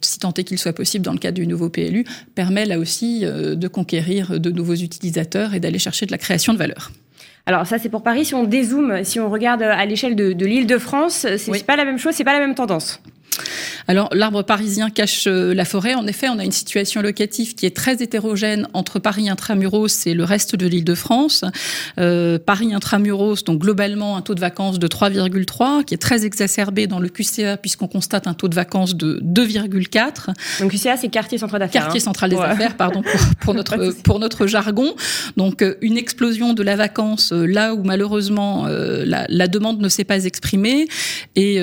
[0.00, 2.04] si tant est qu'il soit possible dans le cadre du nouveau PLU,
[2.34, 6.58] permet là aussi de conquérir de nouveaux utilisateurs et d'aller chercher de la création de
[6.58, 6.90] valeur.
[7.46, 8.24] Alors ça c'est pour Paris.
[8.24, 11.84] Si on dézoome, si on regarde à l'échelle de, l'île de France, c'est pas la
[11.84, 13.00] même chose, c'est pas la même tendance.
[13.88, 15.94] Alors l'arbre parisien cache euh, la forêt.
[15.94, 20.14] En effet, on a une situation locative qui est très hétérogène entre Paris intramuros et
[20.14, 21.44] le reste de l'Île-de-France.
[21.98, 26.86] Euh, Paris intramuros, donc globalement un taux de vacances de 3,3, qui est très exacerbé
[26.86, 30.34] dans le QCA puisqu'on constate un taux de vacances de 2,4.
[30.60, 31.82] Donc QCA, c'est quartier central d'affaires.
[31.82, 32.04] Quartier hein.
[32.04, 33.02] central des affaires, pardon
[33.40, 34.94] pour, notre pour notre jargon.
[35.36, 40.04] Donc euh, une explosion de la vacance là où malheureusement la, la, demande ne s'est
[40.04, 40.86] pas exprimée
[41.36, 41.60] et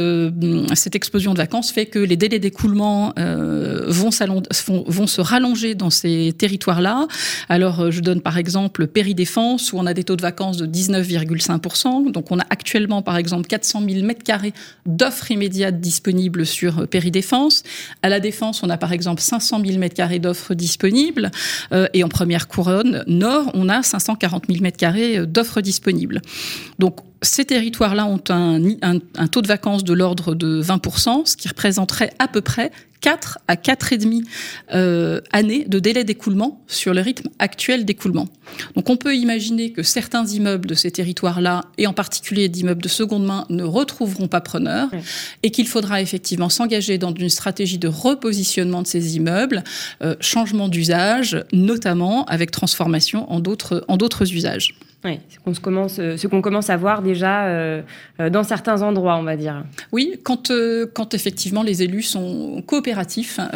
[0.74, 6.34] cette explosion de vacances fait que les délais d'écoulement euh, vont, se rallonger dans ces
[6.38, 7.08] territoires-là.
[7.48, 10.66] Alors, euh, je donne par exemple Péri-Défense, où on a des taux de vacances de
[10.66, 12.12] 19,5%.
[12.12, 14.54] Donc, on a actuellement, par exemple, 400 000 mètres carrés
[14.86, 17.64] d'offres immédiates disponibles sur euh, Péri-Défense.
[18.02, 21.32] À la Défense, on a par exemple 500 000 mètres carrés d'offres disponibles.
[21.94, 26.22] et en première couronne nord, on a 540 000 mètres carrés d'offres disponibles.
[26.80, 31.50] Donc, ces territoires-là ont un, un, taux de vacances de l'ordre de 20%, ce qui
[31.50, 32.72] représenterait à peu près
[33.02, 34.24] 4 à 4,5
[34.74, 38.28] euh, années de délai d'écoulement sur le rythme actuel d'écoulement.
[38.76, 42.90] Donc on peut imaginer que certains immeubles de ces territoires-là, et en particulier d'immeubles de
[42.90, 44.90] seconde main, ne retrouveront pas preneur,
[45.44, 49.64] et qu'il faudra effectivement s'engager dans une stratégie de repositionnement de ces immeubles,
[50.02, 54.76] euh, changement d'usage, notamment avec transformation en d'autres usages.
[55.06, 57.82] Oui, ce qu'on commence, ce qu'on commence à voir déjà euh,
[58.20, 59.64] euh, dans certains endroits, on va dire.
[59.94, 63.40] Oui, quand, euh, quand effectivement les élus sont coopératifs,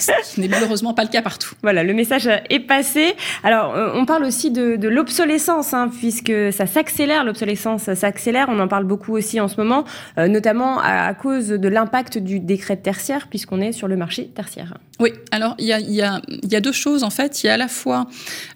[0.00, 1.54] ce qui n'est malheureusement pas le cas partout.
[1.62, 3.14] Voilà, le message est passé.
[3.44, 8.46] Alors, on parle aussi de, de l'obsolescence, hein, puisque ça s'accélère, l'obsolescence s'accélère.
[8.48, 9.84] On en parle beaucoup aussi en ce moment,
[10.16, 14.78] notamment à, cause de l'impact du décret tertiaire, puisqu'on est sur le marché tertiaire.
[14.98, 17.42] Oui, alors il y a, y, a, y a, deux choses en fait.
[17.42, 18.06] Il y a à la fois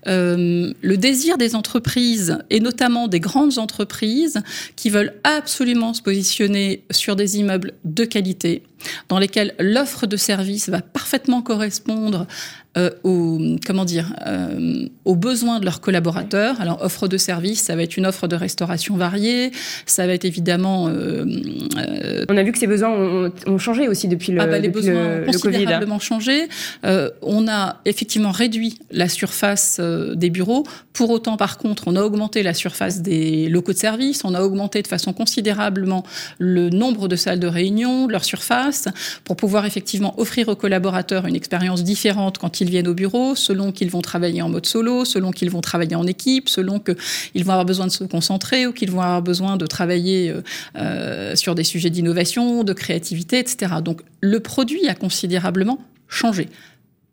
[0.07, 4.41] le désir des entreprises et notamment des grandes entreprises
[4.77, 8.63] qui veulent absolument se positionner sur des immeubles de qualité
[9.09, 12.27] dans lesquels l'offre de service va parfaitement correspondre
[12.79, 16.61] euh, aux, comment dire, euh, aux besoins de leurs collaborateurs.
[16.61, 19.51] Alors, offre de service, ça va être une offre de restauration variée,
[19.87, 20.87] ça va être évidemment...
[20.89, 24.69] Euh, on a vu que ces besoins ont, changé aussi depuis le, ah bah, les
[24.69, 26.49] besoins ont considérablement changé.
[26.85, 30.63] on a effectivement réduit la surface des bureaux.
[30.93, 34.43] Pour autant, par contre, on a augmenté la surface des locaux de service, on a
[34.43, 36.05] augmenté de façon considérablement
[36.39, 38.87] le nombre de salles de réunion, leur surface,
[39.25, 43.91] pour pouvoir effectivement offrir aux collaborateurs une expérience différente quand viennent au bureau, selon qu'ils
[43.91, 47.65] vont travailler en mode solo, selon qu'ils vont travailler en équipe, selon qu'ils vont avoir
[47.65, 50.43] besoin de se concentrer ou qu'ils vont avoir besoin de travailler euh,
[50.77, 53.77] euh, sur des sujets d'innovation, de créativité, etc.
[53.83, 56.49] Donc le produit a considérablement changé.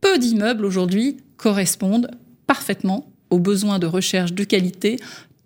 [0.01, 2.11] Peu d'immeubles aujourd'hui correspondent
[2.47, 4.97] parfaitement aux besoins de recherche de qualité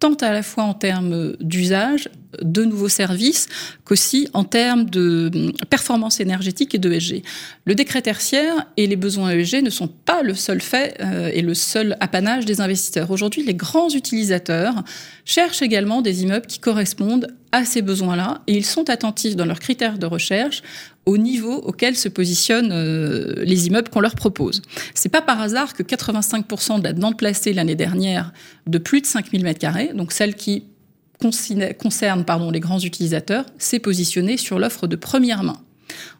[0.02, 2.10] tant à la fois en termes d'usage,
[2.42, 3.48] de nouveaux services,
[3.86, 7.22] qu'aussi en termes de hum, performance énergétique et d'ESG.
[7.66, 11.42] Le décret tertiaire et les besoins ESG ne sont pas le seul fait euh, et
[11.42, 13.12] le seul apanage des investisseurs.
[13.12, 14.84] Aujourd'hui, les grands utilisateurs
[15.24, 19.60] cherchent également des immeubles qui correspondent à ces besoins-là et ils sont attentifs dans leurs
[19.60, 20.64] critères de recherche
[21.06, 24.62] au niveau auquel se positionnent euh, les immeubles qu'on leur propose.
[24.94, 28.34] C'est pas par hasard que 85% de la demande placée l'année dernière
[28.68, 30.66] de plus de 5000 m2, donc celle qui
[31.80, 35.58] concerne pardon, les grands utilisateurs, s'est positionnée sur l'offre de première main.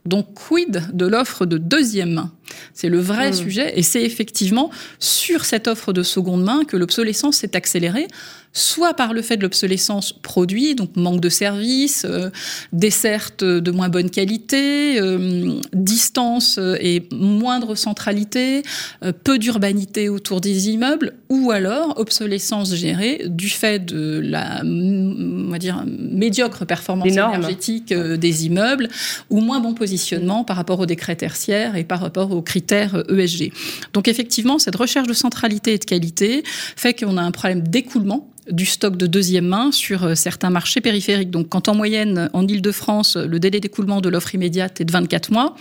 [0.06, 2.32] Donc, quid de l'offre de deuxième main?
[2.74, 3.34] C'est le vrai mmh.
[3.34, 4.70] sujet, et c'est effectivement
[5.00, 8.08] sur cette offre de seconde main que l'obsolescence s'est accélérée
[8.54, 12.30] soit par le fait de l'obsolescence produit, donc manque de services, euh,
[12.74, 18.64] dessertes de moins bonne qualité, euh, distance et moindre centralité,
[19.04, 25.50] euh, peu d'urbanité autour des immeubles, ou alors obsolescence gérée du fait de la on
[25.50, 28.90] va dire, médiocre performance énergétique des immeubles,
[29.30, 33.52] ou moins bon positionnement par rapport aux décrets tertiaires et par rapport aux critères ESG.
[33.94, 36.44] Donc effectivement, cette recherche de centralité et de qualité
[36.76, 40.82] fait qu'on a un problème d'écoulement du stock de deuxième main sur euh, certains marchés
[40.82, 41.30] périphériques.
[41.30, 45.32] Donc, quand en moyenne, en Ile-de-France, le délai d'écoulement de l'offre immédiate est de 24
[45.32, 45.56] mois,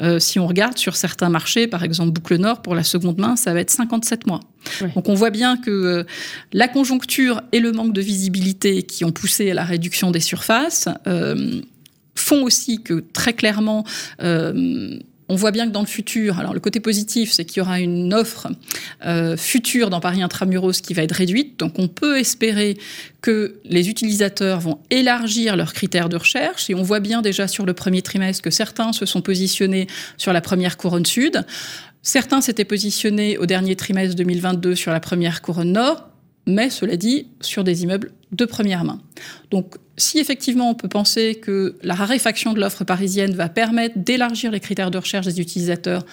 [0.00, 3.36] euh, si on regarde sur certains marchés, par exemple Boucle Nord, pour la seconde main,
[3.36, 4.40] ça va être 57 mois.
[4.94, 6.04] Donc, on voit bien que euh,
[6.52, 10.88] la conjoncture et le manque de visibilité qui ont poussé à la réduction des surfaces
[12.14, 13.84] font aussi que, très clairement,
[15.28, 17.80] on voit bien que dans le futur, alors le côté positif, c'est qu'il y aura
[17.80, 18.48] une offre
[19.04, 21.58] euh, future dans Paris Intramuros qui va être réduite.
[21.58, 22.78] Donc on peut espérer
[23.20, 26.70] que les utilisateurs vont élargir leurs critères de recherche.
[26.70, 30.32] Et on voit bien déjà sur le premier trimestre que certains se sont positionnés sur
[30.32, 31.44] la première couronne sud.
[32.02, 36.08] Certains s'étaient positionnés au dernier trimestre 2022 sur la première couronne nord
[36.48, 39.00] mais cela dit, sur des immeubles de première main.
[39.50, 44.50] Donc, si effectivement on peut penser que la raréfaction de l'offre parisienne va permettre d'élargir
[44.50, 46.06] les critères de recherche des utilisateurs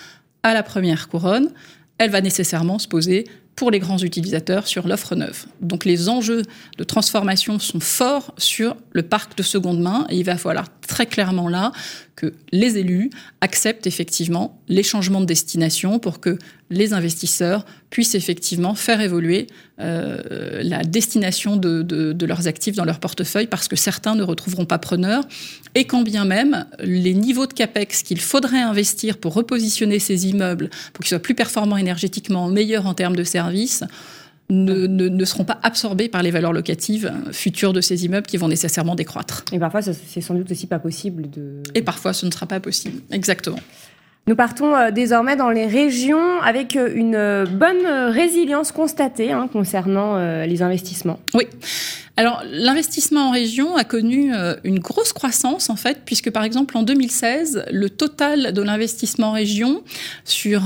[0.43, 1.49] à la première couronne,
[1.97, 3.25] elle va nécessairement se poser
[3.55, 5.45] pour les grands utilisateurs sur l'offre neuve.
[5.61, 6.41] Donc les enjeux
[6.77, 11.05] de transformation sont forts sur le parc de seconde main et il va falloir très
[11.05, 11.71] clairement là
[12.15, 13.09] que les élus
[13.41, 16.37] acceptent effectivement les changements de destination pour que
[16.69, 19.47] les investisseurs puissent effectivement faire évoluer
[19.79, 24.65] euh, la destination de, de, leurs actifs dans leur portefeuille parce que certains ne retrouveront
[24.65, 25.25] pas preneurs
[25.75, 30.69] et quand bien même les niveaux de capex qu'il faudrait investir pour repositionner ces immeubles
[30.93, 33.83] pour qu'ils soient plus performants énergétiquement, meilleurs en termes de services,
[34.49, 38.47] ne, ne, seront pas absorbés par les valeurs locatives futures de ces immeubles qui vont
[38.47, 39.43] nécessairement décroître.
[39.51, 41.63] Et parfois, c'est sans doute aussi pas possible de...
[41.73, 43.59] Et parfois, ce ne sera pas possible, exactement.
[44.27, 49.47] Nous partons euh, désormais dans les régions avec euh, une euh, bonne résilience constatée hein,
[49.51, 51.19] concernant les investissements.
[51.33, 51.43] Oui.
[52.17, 54.31] Alors l'investissement en région a connu
[54.63, 59.31] une grosse croissance en fait, puisque par exemple en 2016, le total de l'investissement en
[59.33, 59.83] région
[60.23, 60.61] sur,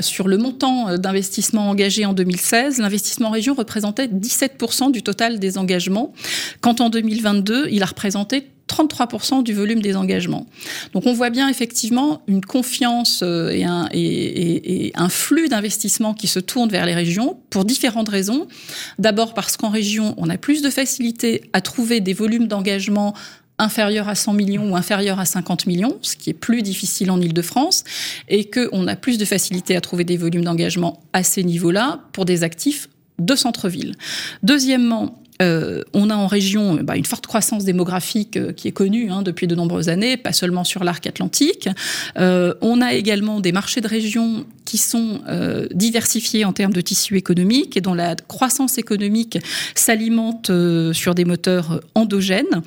[0.00, 5.56] sur le montant d'investissement engagé en 2016, l'investissement en région représentait 17% du total des
[5.56, 6.12] engagements,
[6.60, 10.46] quand en 2022, il a représenté 33% du volume des engagements.
[10.92, 16.70] Donc on voit bien effectivement une confiance euh, et un, flux d'investissement qui se tourne
[16.70, 18.46] vers les régions pour différentes raisons.
[18.98, 23.14] D'abord parce qu'en région, on a plus de facilité à trouver des volumes d'engagement
[23.58, 27.20] inférieurs à 100 millions ou inférieurs à 50 millions, ce qui est plus difficile en
[27.20, 27.84] Ile-de-France,
[28.28, 32.24] et qu'on a plus de facilité à trouver des volumes d'engagement à ces niveaux-là pour
[32.24, 33.94] des actifs de centre-ville.
[34.42, 39.10] Deuxièmement, euh, on a en région bah, une forte croissance démographique euh, qui est connue
[39.10, 41.68] hein, depuis de nombreuses années, pas seulement sur l'arc atlantique.
[42.18, 45.20] Euh, on a également des marchés de région qui sont
[45.74, 49.36] diversifiés en termes de tissu économique et dont la croissance économique
[49.74, 50.52] s'alimente
[50.92, 52.62] sur des moteurs endogènes.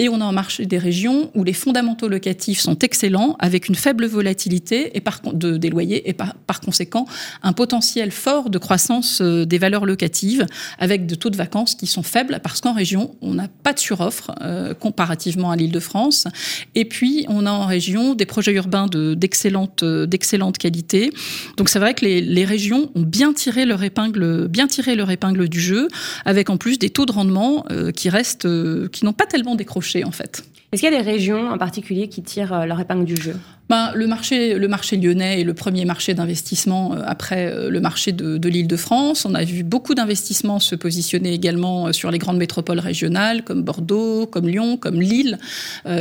[0.00, 3.76] Et on a un marché des régions où les fondamentaux locatifs sont excellents, avec une
[3.76, 4.92] faible volatilité
[5.32, 7.06] de, des loyers et par, par conséquent
[7.44, 10.46] un potentiel fort de croissance des valeurs locatives,
[10.80, 13.80] avec de taux de vacances qui sont faible parce qu'en région, on n'a pas de
[13.80, 16.28] suroffre euh, comparativement à l'Île-de-France.
[16.76, 21.10] Et puis, on a en région des projets urbains d'excellente de, d'excellente qualité.
[21.56, 25.48] Donc, c'est vrai que les, régions ont bien tiré leur épingle, bien tiré leur épingle
[25.48, 25.88] du jeu,
[26.24, 29.56] avec en plus des taux de rendement euh, qui restent, euh, qui n'ont pas tellement
[29.56, 30.44] décroché en fait.
[30.74, 33.36] Est-ce qu'il y a des régions en particulier qui tirent leur épingle du jeu?
[33.70, 34.58] Ben, le, marché,
[34.96, 39.24] lyonnais est le premier marché d'investissement euh, après euh, le marché de, l'île de France.
[39.24, 43.62] On a vu beaucoup d'investissements se positionner également euh, sur les grandes métropoles régionales comme
[43.62, 45.38] Bordeaux, comme Lyon, comme Lille,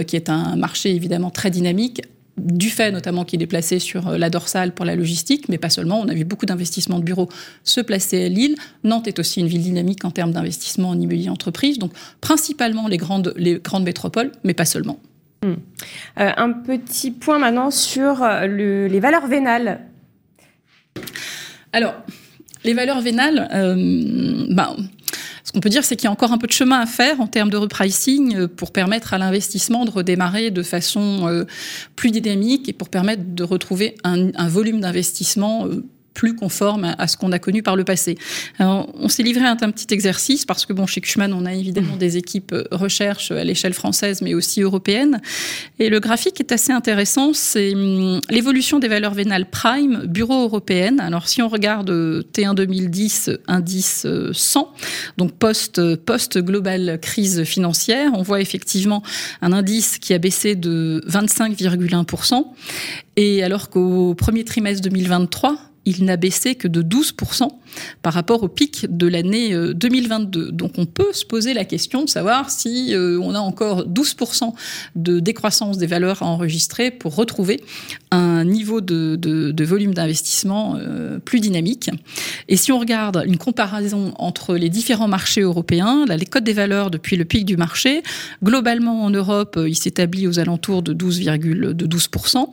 [0.07, 2.01] qui est un marché évidemment très dynamique
[2.38, 5.99] du fait notamment qu'il est placé sur la dorsale pour la logistique, mais pas seulement.
[5.99, 7.29] On a vu beaucoup d'investissements de bureaux
[7.63, 8.55] se placer à Lille.
[8.84, 11.77] Nantes est aussi une ville dynamique en termes d'investissement en immobilier entreprise.
[11.77, 14.99] Donc principalement les grandes, les grandes métropoles, mais pas seulement.
[15.43, 15.55] Hmm.
[16.19, 19.81] Euh, un petit point maintenant sur euh, les valeurs vénales.
[21.73, 21.95] Alors,
[22.63, 24.75] les valeurs vénales, euh, ben,
[25.43, 27.19] ce qu'on peut dire, c'est qu'il y a encore un peu de chemin à faire
[27.19, 31.45] en termes de repricing pour permettre à l'investissement de redémarrer de façon
[31.97, 35.67] plus dynamique et pour permettre de retrouver un, volume d'investissement
[36.14, 38.18] plus conforme à, ce qu'on a connu par le passé.
[38.59, 41.95] on s'est livré à un, petit exercice parce que bon, chez Cushman, on a évidemment
[41.95, 45.22] des équipes euh, recherche à l'échelle française, mais aussi européenne.
[45.80, 47.34] Et le graphique est assez intéressant.
[47.34, 50.99] C'est hum, l'évolution des valeurs vénales prime bureau européenne.
[50.99, 54.64] Alors, si on regarde euh, T1 2010, indice 100, euh,
[55.18, 59.03] donc post, post global crise financière, on voit effectivement
[59.41, 62.45] un indice qui a baissé de 25,1%.
[63.16, 67.49] Et alors qu'au premier trimestre 2023, il n'a baissé que de 12%
[68.01, 70.39] par rapport au pic de l'année 2022.
[70.39, 73.88] Euh, Donc on peut se poser la question de savoir si euh, on a encore
[73.88, 74.53] 12%
[74.95, 77.61] de décroissance des valeurs à enregistrer pour retrouver
[78.11, 81.89] un niveau de, volume d'investissement euh, plus dynamique.
[82.47, 86.91] Et si on regarde une comparaison entre les différents marchés européens, les codes des valeurs
[86.91, 88.03] depuis le pic du marché,
[88.43, 91.74] globalement en Europe, il s'établit aux alentours de 12,12%.
[91.93, 92.47] 12%.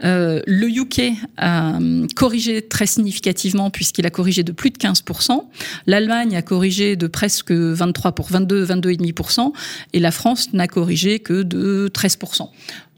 [0.00, 1.78] le UK a
[2.14, 5.42] corrigé très significativement puisqu'il a corrigé de plus de 15%.
[5.88, 9.52] L'Allemagne a corrigé de presque 23 pour 22, 22,5%.
[9.92, 12.48] Et la France n'a corrigé que de 13%.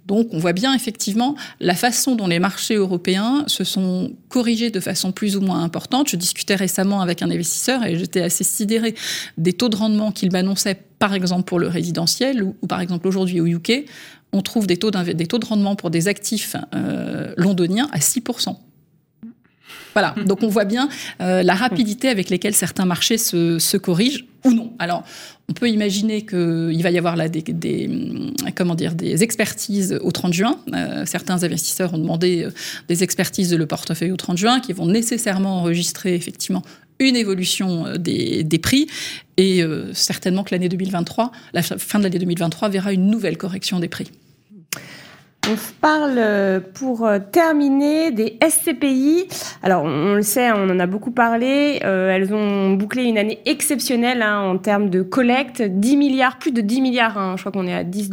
[0.07, 4.79] Donc on voit bien effectivement la façon dont les marchés européens se sont corrigés de
[4.79, 6.11] façon plus ou moins importante.
[6.11, 8.95] Je discutais récemment avec un investisseur et j'étais assez sidéré
[9.39, 13.41] des taux de rendement qu'il m'annonçait par exemple pour le résidentiel ou, par exemple aujourd'hui
[13.41, 13.87] au UK,
[14.35, 18.55] on trouve des taux, de rendement pour des actifs euh, londoniens à 6%.
[19.95, 20.89] Voilà, donc on voit bien
[21.21, 24.73] euh, la rapidité avec laquelle certains marchés se, corrigent ou non.
[24.79, 25.05] Alors,
[25.49, 27.43] on peut imaginer qu'il va y avoir là des,
[28.55, 30.59] comment dire, des expertises au 30 juin.
[30.75, 32.51] Euh, certains investisseurs ont demandé euh,
[32.89, 36.63] des expertises de le portefeuille au 30 juin qui vont nécessairement enregistrer effectivement
[36.99, 38.87] une évolution des, prix
[39.37, 39.65] et
[39.95, 44.09] certainement que l'année 2023, la fin de l'année 2023 verra une nouvelle correction des prix.
[45.47, 49.29] On parle euh, pour euh, terminer des SCPI.
[49.63, 51.81] Alors on le sait, on en a beaucoup parlé.
[51.85, 56.51] Euh, elles ont bouclé une année exceptionnelle hein, en termes de collecte, 10 milliards, plus
[56.51, 57.19] de 10 milliards.
[57.19, 58.09] Hein, je crois qu'on est à 10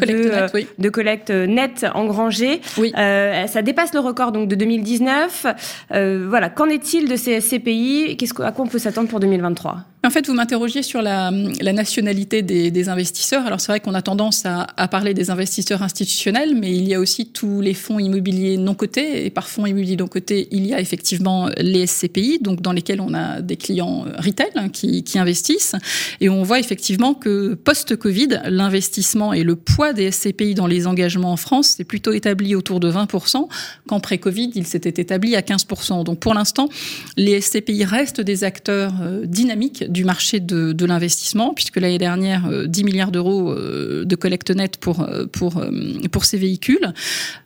[0.78, 2.60] de collecte nette engrangée.
[2.78, 2.92] Oui.
[2.96, 5.46] ça dépasse le record donc de 2019.
[5.90, 10.10] voilà, qu'en est-il de ces SCPI Qu'est-ce à quoi on peut s'attendre pour 2023 en
[10.10, 13.46] fait, vous m'interrogiez sur la, nationalité des, investisseurs.
[13.46, 16.96] Alors c'est vrai qu'on a tendance à, à, parler des investisseurs institutionnels, mais il y
[16.96, 19.26] a aussi tous les fonds immobiliers non cotés.
[19.26, 23.00] Et par fonds immobiliers non cotés, il y a effectivement les SCPI, donc dans lesquels
[23.00, 25.76] on a des clients retail hein, qui, qui investissent.
[26.20, 31.32] Et on voit effectivement que post-Covid, l'investissement et le poids des SCPI dans les engagements
[31.32, 33.48] en France s'est plutôt établi autour de 20%,
[33.88, 36.04] qu'en pré-Covid, il s'était établi à 15%.
[36.04, 36.70] Donc pour l'instant,
[37.18, 42.50] les SCPI restent des acteurs euh, dynamiques du marché de, de l'investissement, puisque l'année dernière,
[42.68, 45.64] 10 euh, milliards d'euros euh, de collecte nette pour, euh, pour,
[46.12, 46.94] pour ces véhicules.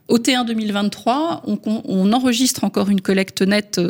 [0.07, 3.81] Au T1 2023, on, enregistre encore une collecte nette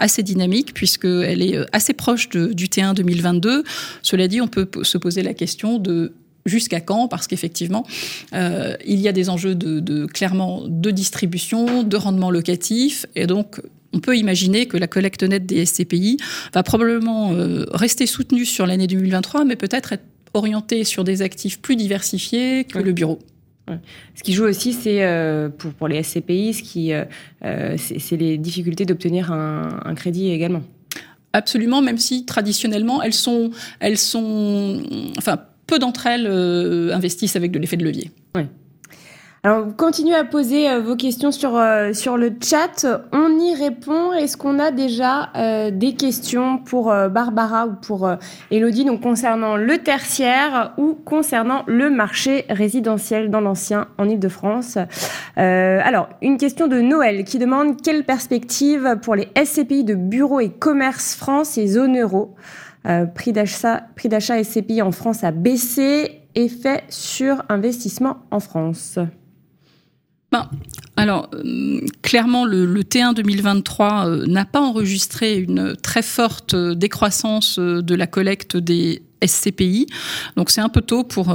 [0.00, 3.62] assez dynamique, puisqu'elle est assez proche de, du T1 2022.
[4.02, 6.12] Cela dit, on peut se poser la question de
[6.44, 7.86] jusqu'à quand Parce qu'effectivement,
[8.32, 13.60] il y a des enjeux de, de, clairement de distribution, de rendement locatif, et donc
[13.92, 16.18] on peut imaginer que la collecte nette des SCPI
[16.52, 21.60] va probablement euh, rester soutenue sur l'année 2023, mais peut-être être orientée sur des actifs
[21.60, 23.18] plus diversifiés que le bureau.
[24.16, 28.36] Ce qui joue aussi, c'est euh, pour, pour, les SCPI, ce qui, euh, c'est les
[28.36, 30.62] difficultés d'obtenir un, un, crédit également.
[31.32, 34.82] Absolument, même si traditionnellement, elles sont, elles sont,
[35.16, 35.38] enfin,
[35.68, 36.26] peu d'entre elles
[36.92, 38.10] investissent avec de l'effet de levier.
[39.42, 42.84] Alors, continuez à poser euh, vos questions sur, euh, sur le chat.
[43.10, 44.12] On y répond.
[44.12, 48.10] Est-ce qu'on a déjà euh, des questions pour Barbara ou pour
[48.50, 54.76] Elodie, donc concernant le tertiaire ou concernant le marché résidentiel dans l'ancien en Ile-de-France
[55.36, 60.50] Alors, une question de Noël qui demande quelle perspective pour les SCPI de Bureau et
[60.50, 62.34] Commerce France et zone euro?
[63.14, 66.16] Prix d'achat SCPI en France a baissé.
[66.36, 69.00] Effet sur investissement en France.
[70.32, 70.48] Ben,
[70.96, 77.58] alors, euh, clairement, le, T1 2023 euh, n'a pas enregistré une très forte euh, décroissance
[77.58, 79.86] de la collecte des SCPI.
[80.36, 81.34] Donc c'est un peu tôt pour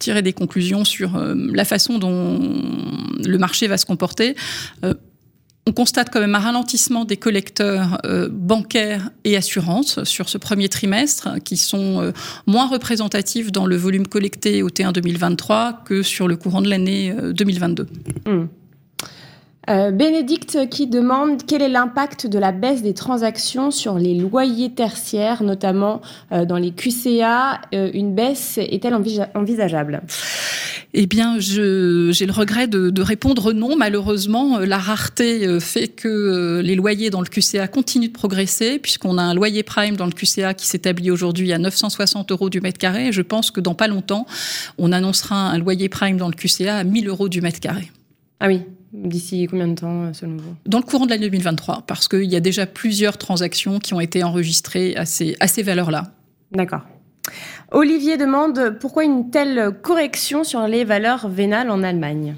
[0.00, 2.40] tirer des conclusions sur la façon dont
[3.24, 4.34] le marché va se comporter
[5.68, 10.70] on constate quand même un ralentissement des collecteurs euh, bancaires et assurances sur ce premier
[10.70, 12.12] trimestre, qui sont euh,
[12.46, 17.14] moins représentatifs dans le volume collecté au T1 2023 que sur le courant de l'année
[17.34, 17.86] 2022.
[18.26, 19.96] Euh, hmm.
[19.96, 25.42] Bénédicte qui demande quel est l'impact de la baisse des transactions sur les loyers tertiaires,
[25.42, 26.00] notamment
[26.30, 27.60] dans les QCA.
[27.72, 28.94] une baisse est-elle
[29.34, 30.00] envisageable?
[30.94, 31.56] Eh bien, j'ai
[32.26, 33.76] le regret de, répondre non.
[33.76, 38.12] Malheureusement, euh, la rareté euh, fait que euh, les loyers dans le QCA continuent de
[38.12, 42.48] progresser, puisqu'on a un loyer prime dans le QCA qui s'établit aujourd'hui à 960 euros
[42.48, 43.12] du mètre carré.
[43.12, 44.26] je pense que dans pas longtemps,
[44.78, 47.90] on annoncera un loyer prime dans le QCA à 1000 euros du mètre carré.
[48.40, 48.62] Ah oui,
[48.92, 50.54] D'ici combien de temps, selon vous?
[50.64, 54.00] Dans le courant de l'année 2023, parce qu'il y a déjà plusieurs transactions qui ont
[54.00, 56.14] été enregistrées à ces, à ces valeurs-là.
[56.52, 56.80] D'accord.
[57.70, 62.36] Olivier demande pourquoi une telle correction sur les valeurs vénales en Allemagne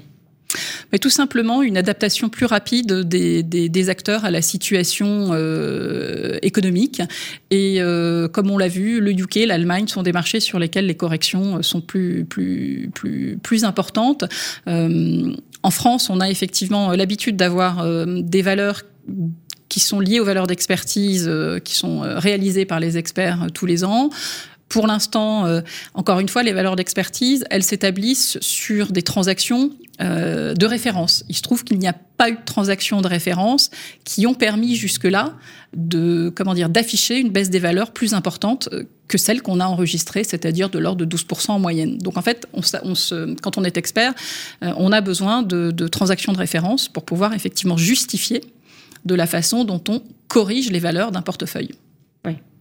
[0.99, 7.01] tout simplement une adaptation plus rapide des, acteurs à la situation euh, économique.
[7.49, 10.95] Et euh, comme on l'a vu, le UK, l'Allemagne sont des marchés sur lesquels les
[10.95, 12.27] corrections sont plus
[13.63, 14.25] importantes.
[14.67, 18.81] Euh, en France, on a effectivement l'habitude d'avoir des valeurs
[19.69, 21.31] qui sont liées aux valeurs d'expertise
[21.63, 24.09] qui sont réalisées par les experts tous les ans.
[24.71, 25.59] Pour l'instant, euh,
[25.95, 31.25] encore une fois, les valeurs d'expertise, elles s'établissent sur des transactions euh, de référence.
[31.27, 33.69] Il se trouve qu'il n'y a pas eu de transactions de référence
[34.05, 35.33] qui ont permis jusque-là
[35.75, 39.65] de comment dire d'afficher une baisse des valeurs plus importante euh, que celle qu'on a
[39.65, 41.97] enregistrée, c'est-à-dire de l'ordre de 12% en moyenne.
[41.97, 42.47] Donc en fait,
[43.41, 44.13] quand on est expert,
[44.61, 48.41] on a besoin de, de transactions de référence pour pouvoir effectivement justifier
[49.03, 51.71] de la façon dont on corrige les valeurs d'un portefeuille.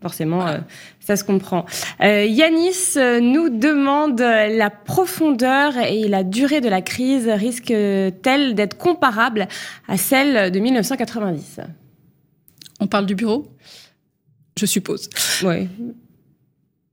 [0.02, 0.58] Forcément, euh,
[0.98, 1.66] ça se comprend.
[2.02, 8.78] Euh, Yanis euh, nous demande la profondeur et la durée de la crise risque-t-elle d'être
[8.78, 9.46] comparable
[9.88, 11.60] à celle de 1990
[12.80, 13.46] On parle du bureau?
[14.58, 15.10] Je suppose.
[15.44, 15.68] Oui.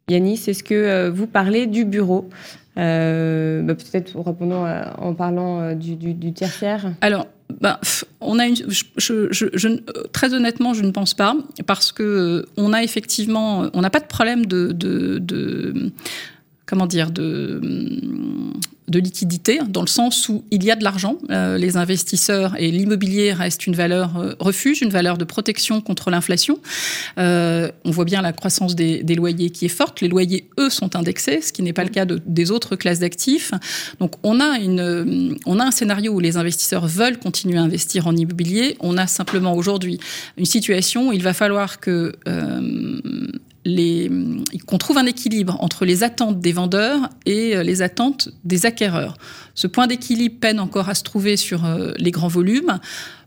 [0.10, 2.30] Yanis, est-ce que vous parlez du bureau?
[2.76, 2.84] Bah,
[3.74, 4.66] Peut-être répondant
[4.97, 6.93] en parlant du, du, du tertiaire.
[7.01, 7.77] Alors, ben,
[8.21, 9.67] on a une, je, je, je,
[10.11, 11.35] très honnêtement, je ne pense pas,
[11.65, 15.91] parce que euh, on a effectivement, on n'a pas de problème de, de, de
[16.68, 17.61] comment dire, de,
[18.89, 21.18] de liquidité, dans le sens où il y a de l'argent.
[21.30, 26.09] Euh, les investisseurs et l'immobilier restent une valeur euh, refuge, une valeur de protection contre
[26.09, 26.59] l'inflation.
[27.18, 30.01] Euh, on voit bien la croissance des, des, loyers qui est forte.
[30.01, 32.99] Les loyers, eux, sont indexés, ce qui n'est pas le cas de, des autres classes
[32.99, 33.51] d'actifs.
[33.99, 38.07] Donc, on a, une, on a un scénario où les investisseurs veulent continuer à investir
[38.07, 38.76] en immobilier.
[38.82, 39.99] On a simplement aujourd'hui
[40.38, 42.91] une situation où il va falloir que euh,
[44.65, 49.18] qu'on trouve un équilibre entre les attentes des vendeurs et euh, les attentes des acquéreurs.
[49.55, 52.80] Ce point d'équilibre peine encore à se trouver sur euh, les grands volumes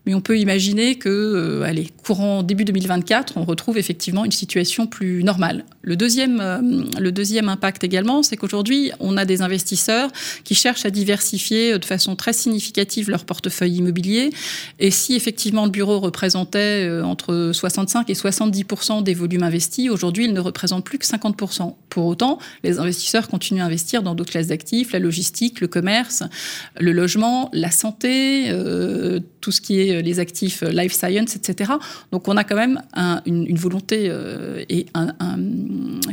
[0.07, 4.87] mais on peut imaginer que, euh, allez, courant début 2024, on retrouve effectivement une situation
[4.87, 5.65] plus normale.
[5.83, 6.61] Le deuxième, euh,
[6.99, 10.11] le deuxième impact également, c'est qu'aujourd'hui, on a des investisseurs
[10.45, 14.31] qui cherchent à diversifier de façon très significative leur portefeuille immobilier.
[14.79, 20.25] Et si effectivement le bureau représentait euh, entre 65 et 70% des volumes investis, aujourd'hui,
[20.25, 24.33] il ne représente plus que 50% Pour autant, les investisseurs continuent à investir dans d'autres
[24.33, 26.23] classes d'actifs, la logistique, le commerce,
[26.79, 31.37] le logement, la santé, euh, tout ce qui est euh, les actifs euh, life science,
[31.37, 31.73] etc.
[32.13, 35.15] Donc on a quand même un, une, volonté euh, et un,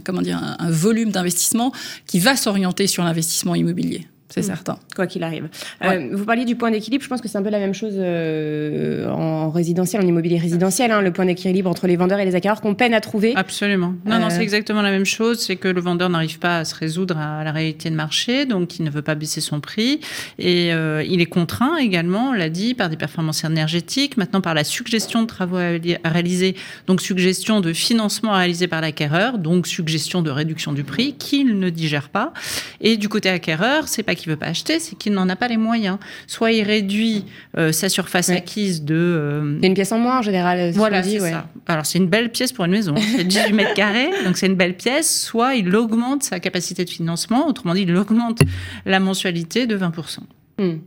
[0.04, 1.72] comment un volume d'investissement
[2.06, 4.44] qui va s'orienter sur l'investissement immobilier c'est mmh.
[4.44, 4.78] certain.
[4.96, 5.48] Quoi qu'il arrive.
[5.82, 5.98] Ouais.
[5.98, 7.94] Euh, vous parliez du point d'équilibre, je pense que c'est un peu la même chose
[7.98, 12.36] euh, en résidentiel, en immobilier résidentiel, hein, le point d'équilibre entre les vendeurs et les
[12.36, 13.34] acquéreurs qu'on peine à trouver.
[13.36, 13.94] Absolument.
[14.06, 14.20] Non, euh...
[14.20, 17.18] non, c'est exactement la même chose, c'est que le vendeur n'arrive pas à se résoudre
[17.18, 20.02] à la réalité de marché, donc il ne veut pas baisser son prix,
[20.40, 24.54] et euh, il est contraint également, on l'a dit, par des performances énergétiques, maintenant par
[24.54, 26.56] la suggestion de travaux à réaliser,
[26.86, 31.60] donc suggestion de financement à réaliser par l'acquéreur, donc suggestion de réduction du prix, qu'il
[31.60, 32.34] ne digère pas.
[32.82, 35.48] Et du côté acquéreur, c'est pas qu'il veut pas acheter, c'est qu'il n'en a pas
[35.48, 35.98] les moyens.
[36.28, 37.26] Soit il réduit
[37.58, 38.38] euh, sa surface ouais.
[38.38, 38.96] acquise de.
[38.96, 39.58] Euh...
[39.62, 40.72] C'est une pièce en moins en général.
[40.72, 41.32] Voilà, c'est ouais.
[41.32, 41.48] ça.
[41.68, 42.96] Alors c'est une belle pièce pour une maison.
[42.98, 45.24] C'est 18 mètres carrés, donc c'est une belle pièce.
[45.24, 48.40] Soit il augmente sa capacité de financement, autrement dit, il augmente
[48.86, 50.20] la mensualité de 20%.
[50.60, 50.78] Hmm.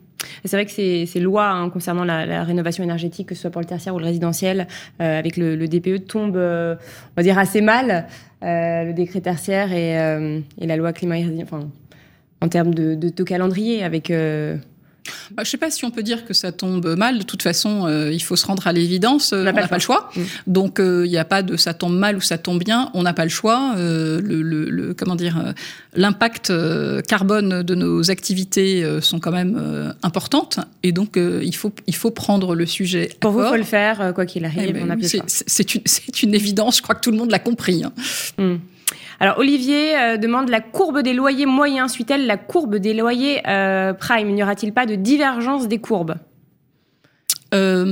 [0.44, 3.50] C'est vrai que ces, ces lois hein, concernant la, la, rénovation énergétique, que ce soit
[3.50, 4.66] pour le tertiaire ou le résidentiel,
[5.00, 6.76] euh, avec le, le, DPE, tombent, euh,
[7.12, 8.06] on va dire, assez mal.
[8.42, 9.92] Euh, le décret tertiaire et,
[10.58, 11.68] et la loi climat enfin,
[12.40, 14.56] en termes de, de taux calendrier avec euh...
[15.30, 17.18] Bah, je ne sais pas si on peut dire que ça tombe mal.
[17.18, 19.32] De toute façon, euh, il faut se rendre à l'évidence.
[19.32, 20.10] on n'a pas, pas, le choix.
[20.14, 20.20] Mmh.
[20.46, 22.90] Donc, il euh, n'y a pas de ça tombe mal ou ça tombe bien.
[22.94, 23.74] On n'a pas le choix.
[23.76, 25.54] Euh, le, le, le, comment dire,
[25.94, 26.52] l'impact
[27.06, 30.60] carbone de nos activités sont quand même importantes.
[30.82, 33.10] Et donc, il faut il faut prendre le sujet.
[33.20, 34.68] Pour vous, il faut le faire quoi qu'il arrive.
[34.68, 35.82] Eh ben, c'est une,
[36.22, 36.78] une évidence.
[36.78, 37.84] Je crois que tout le monde l'a compris.
[37.84, 37.92] Hein.
[38.38, 38.56] Mmh.
[39.18, 43.92] Alors Olivier euh, demande la courbe des loyers moyens suit-elle la courbe des loyers euh,
[43.92, 44.32] prime?
[44.32, 46.16] N'y aura-t-il pas de divergence des courbes?
[47.52, 47.84] Euh,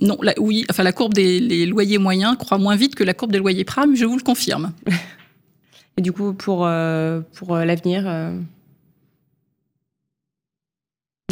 [0.00, 3.32] non, la, oui, enfin la courbe des loyers moyens croît moins vite que la courbe
[3.32, 4.72] des loyers prime, je vous le confirme.
[5.96, 8.04] Et du coup, pour, euh, pour l'avenir.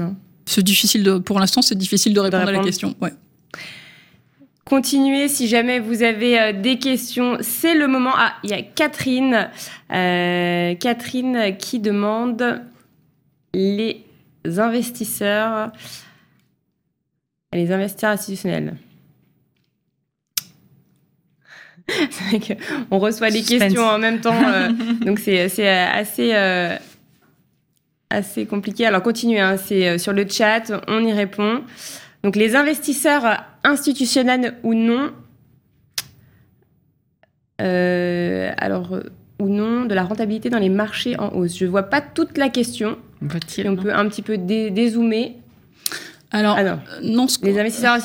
[0.01, 0.17] Non.
[0.47, 2.95] C'est difficile de, pour l'instant, c'est difficile de répondre, de répondre, à la question.
[3.01, 3.13] Ouais.
[4.69, 7.39] Continuez si jamais vous avez euh, des questions.
[7.41, 8.13] C'est le moment.
[8.15, 9.49] Ah, il y a Catherine.
[9.91, 12.61] Euh, Catherine qui demande
[13.55, 14.05] les
[14.45, 15.73] investisseurs,
[17.55, 18.77] les investisseurs institutionnels.
[22.91, 24.69] on reçoit les questions en même temps, euh,
[25.01, 26.77] donc c'est assez euh,
[28.11, 28.85] assez compliqué.
[28.85, 31.63] Alors continuez, hein, c'est sur le chat, on y répond.
[32.23, 35.13] Donc les investisseurs institutionnels ou non,
[37.61, 39.03] euh, alors euh,
[39.41, 41.57] ou non, de la rentabilité dans les marchés en hausse.
[41.59, 42.99] Je vois pas toute la question.
[43.23, 45.37] On peut un petit peu dé dézoomer.
[46.31, 47.27] Alors, Ah non.
[47.43, 47.97] Les investisseurs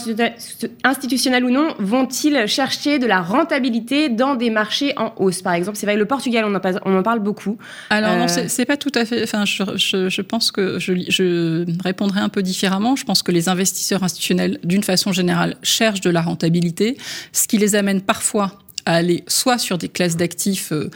[0.85, 5.41] institutionnels ou non vont-ils chercher de la rentabilité dans des marchés en hausse?
[5.41, 7.57] Par exemple, c'est vrai, le Portugal, on en, parle, on en parle beaucoup.
[7.89, 9.23] Alors, non, c'est pas tout à fait.
[9.23, 12.95] Enfin, je, je, je pense que je, je, répondrai un peu différemment.
[12.95, 16.97] Je pense que les investisseurs institutionnels, d'une façon générale, cherchent de la rentabilité,
[17.33, 20.89] ce qui les amène parfois à aller soit sur des classes d'actifs euh,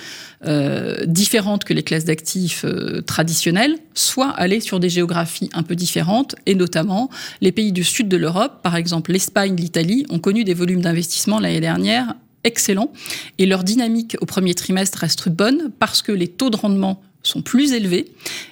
[0.46, 5.76] euh, différentes que les classes d'actifs euh, traditionnelles, soit aller sur des géographies un peu
[5.76, 7.10] différentes, et notamment
[7.42, 11.40] les pays du sud de l'Europe, par exemple l'Espagne, l'Italie, ont connu des volumes d'investissement
[11.40, 12.92] l'année dernière excellents,
[13.40, 17.42] et leur dynamique au premier trimestre reste bonne parce que les taux de rendement sont
[17.42, 18.06] plus élevés.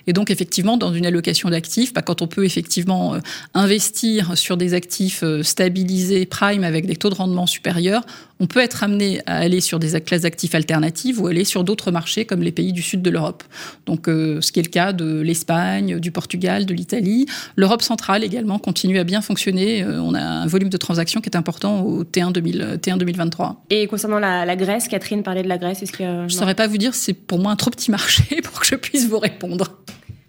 [0.05, 3.15] Et donc, effectivement, dans une allocation d'actifs, bah, quand on peut effectivement
[3.53, 8.05] investir sur des actifs stabilisés, prime, avec des taux de rendement supérieurs,
[8.39, 11.91] on peut être amené à aller sur des classes d'actifs alternatives ou aller sur d'autres
[11.91, 13.43] marchés comme les pays du sud de l'Europe.
[13.85, 17.27] Donc, euh, ce qui est le cas de l'Espagne, du Portugal, de l'Italie.
[17.55, 19.85] L'Europe centrale également continue à bien fonctionner.
[19.85, 23.65] on a un volume de transactions qui est important au T1, 2000, T1 2023.
[23.69, 25.81] Et concernant la, la, Grèce, Catherine parlait de la Grèce.
[25.81, 28.41] Est-ce que je ne saurais pas vous dire, c'est pour moi un trop petit marché
[28.43, 29.81] pour que je puisse vous répondre.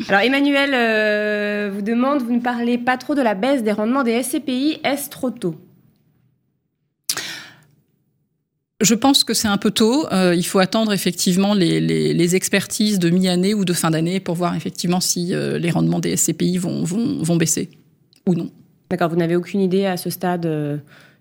[0.09, 4.05] Alors Emmanuel euh, vous demande, vous ne parlez pas trop de la baisse des rendements
[4.05, 5.57] des SCPI, est-ce trop tôt?
[8.81, 10.07] Je pense que c'est un peu tôt.
[10.13, 14.35] Euh, il faut attendre effectivement les, les, expertises de mi-année ou de fin d'année pour
[14.35, 17.71] voir effectivement si euh, les rendements des SCPI vont, vont, vont baisser
[18.27, 18.51] ou non.
[18.91, 20.77] D'accord, vous n'avez aucune idée à ce stade euh,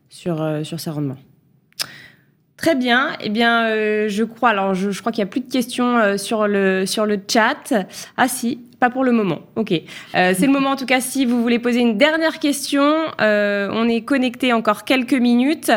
[0.09, 1.17] sur, sur ces rendements
[2.57, 3.15] Très bien.
[3.21, 3.67] Eh bien,
[4.07, 4.49] je crois.
[4.49, 7.73] Alors, je, crois qu'il n'y a plus de questions sur le sur le chat.
[8.15, 9.39] Ah si, pas pour le moment.
[9.55, 9.71] Ok.
[9.71, 12.83] Euh, c'est le moment en tout cas si vous voulez poser une dernière question.
[13.19, 15.71] Euh, on est connecté encore quelques minutes.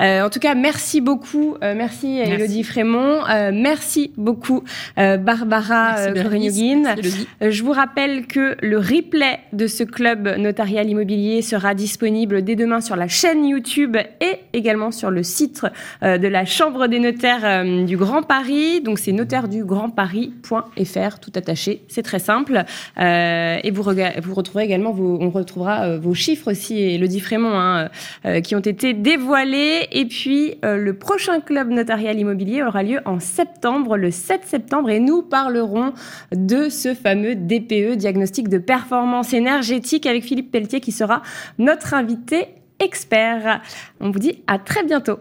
[0.00, 1.56] Euh, en tout cas, merci beaucoup.
[1.60, 3.20] Merci, merci Elodie Frémont.
[3.52, 4.64] Merci beaucoup
[4.96, 6.94] Barbara Koreniogin.
[7.40, 12.80] je vous rappelle que le replay de ce club notarial immobilier sera disponible dès demain
[12.80, 15.66] sur la chaîne YouTube et également sur le site
[16.02, 18.80] de la Chambre des notaires du Grand Paris.
[18.80, 21.82] Donc c'est notaire-du-grand-paris.fr tout attaché.
[21.88, 22.53] C'est très simple.
[22.98, 27.54] Euh, et vous, retrouverez également, vos, on retrouvera euh, vos chiffres aussi, et le Frémont,
[27.54, 27.88] hein,
[28.26, 29.86] euh, qui ont été dévoilés.
[29.92, 35.00] Et puis, le prochain club notarial immobilier aura lieu en septembre, le 7 septembre, et
[35.00, 35.92] nous parlerons
[36.34, 41.22] de ce fameux DPE, diagnostic de performance énergétique, avec Philippe Pelletier, qui sera
[41.58, 42.48] notre invité
[42.80, 43.60] expert.
[44.00, 45.18] On vous dit à très bientôt.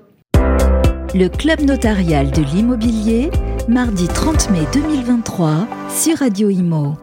[1.16, 3.30] Le Club notarial de l'immobilier,
[3.68, 6.96] mardi 30 mai 2023 sur Radio Imo.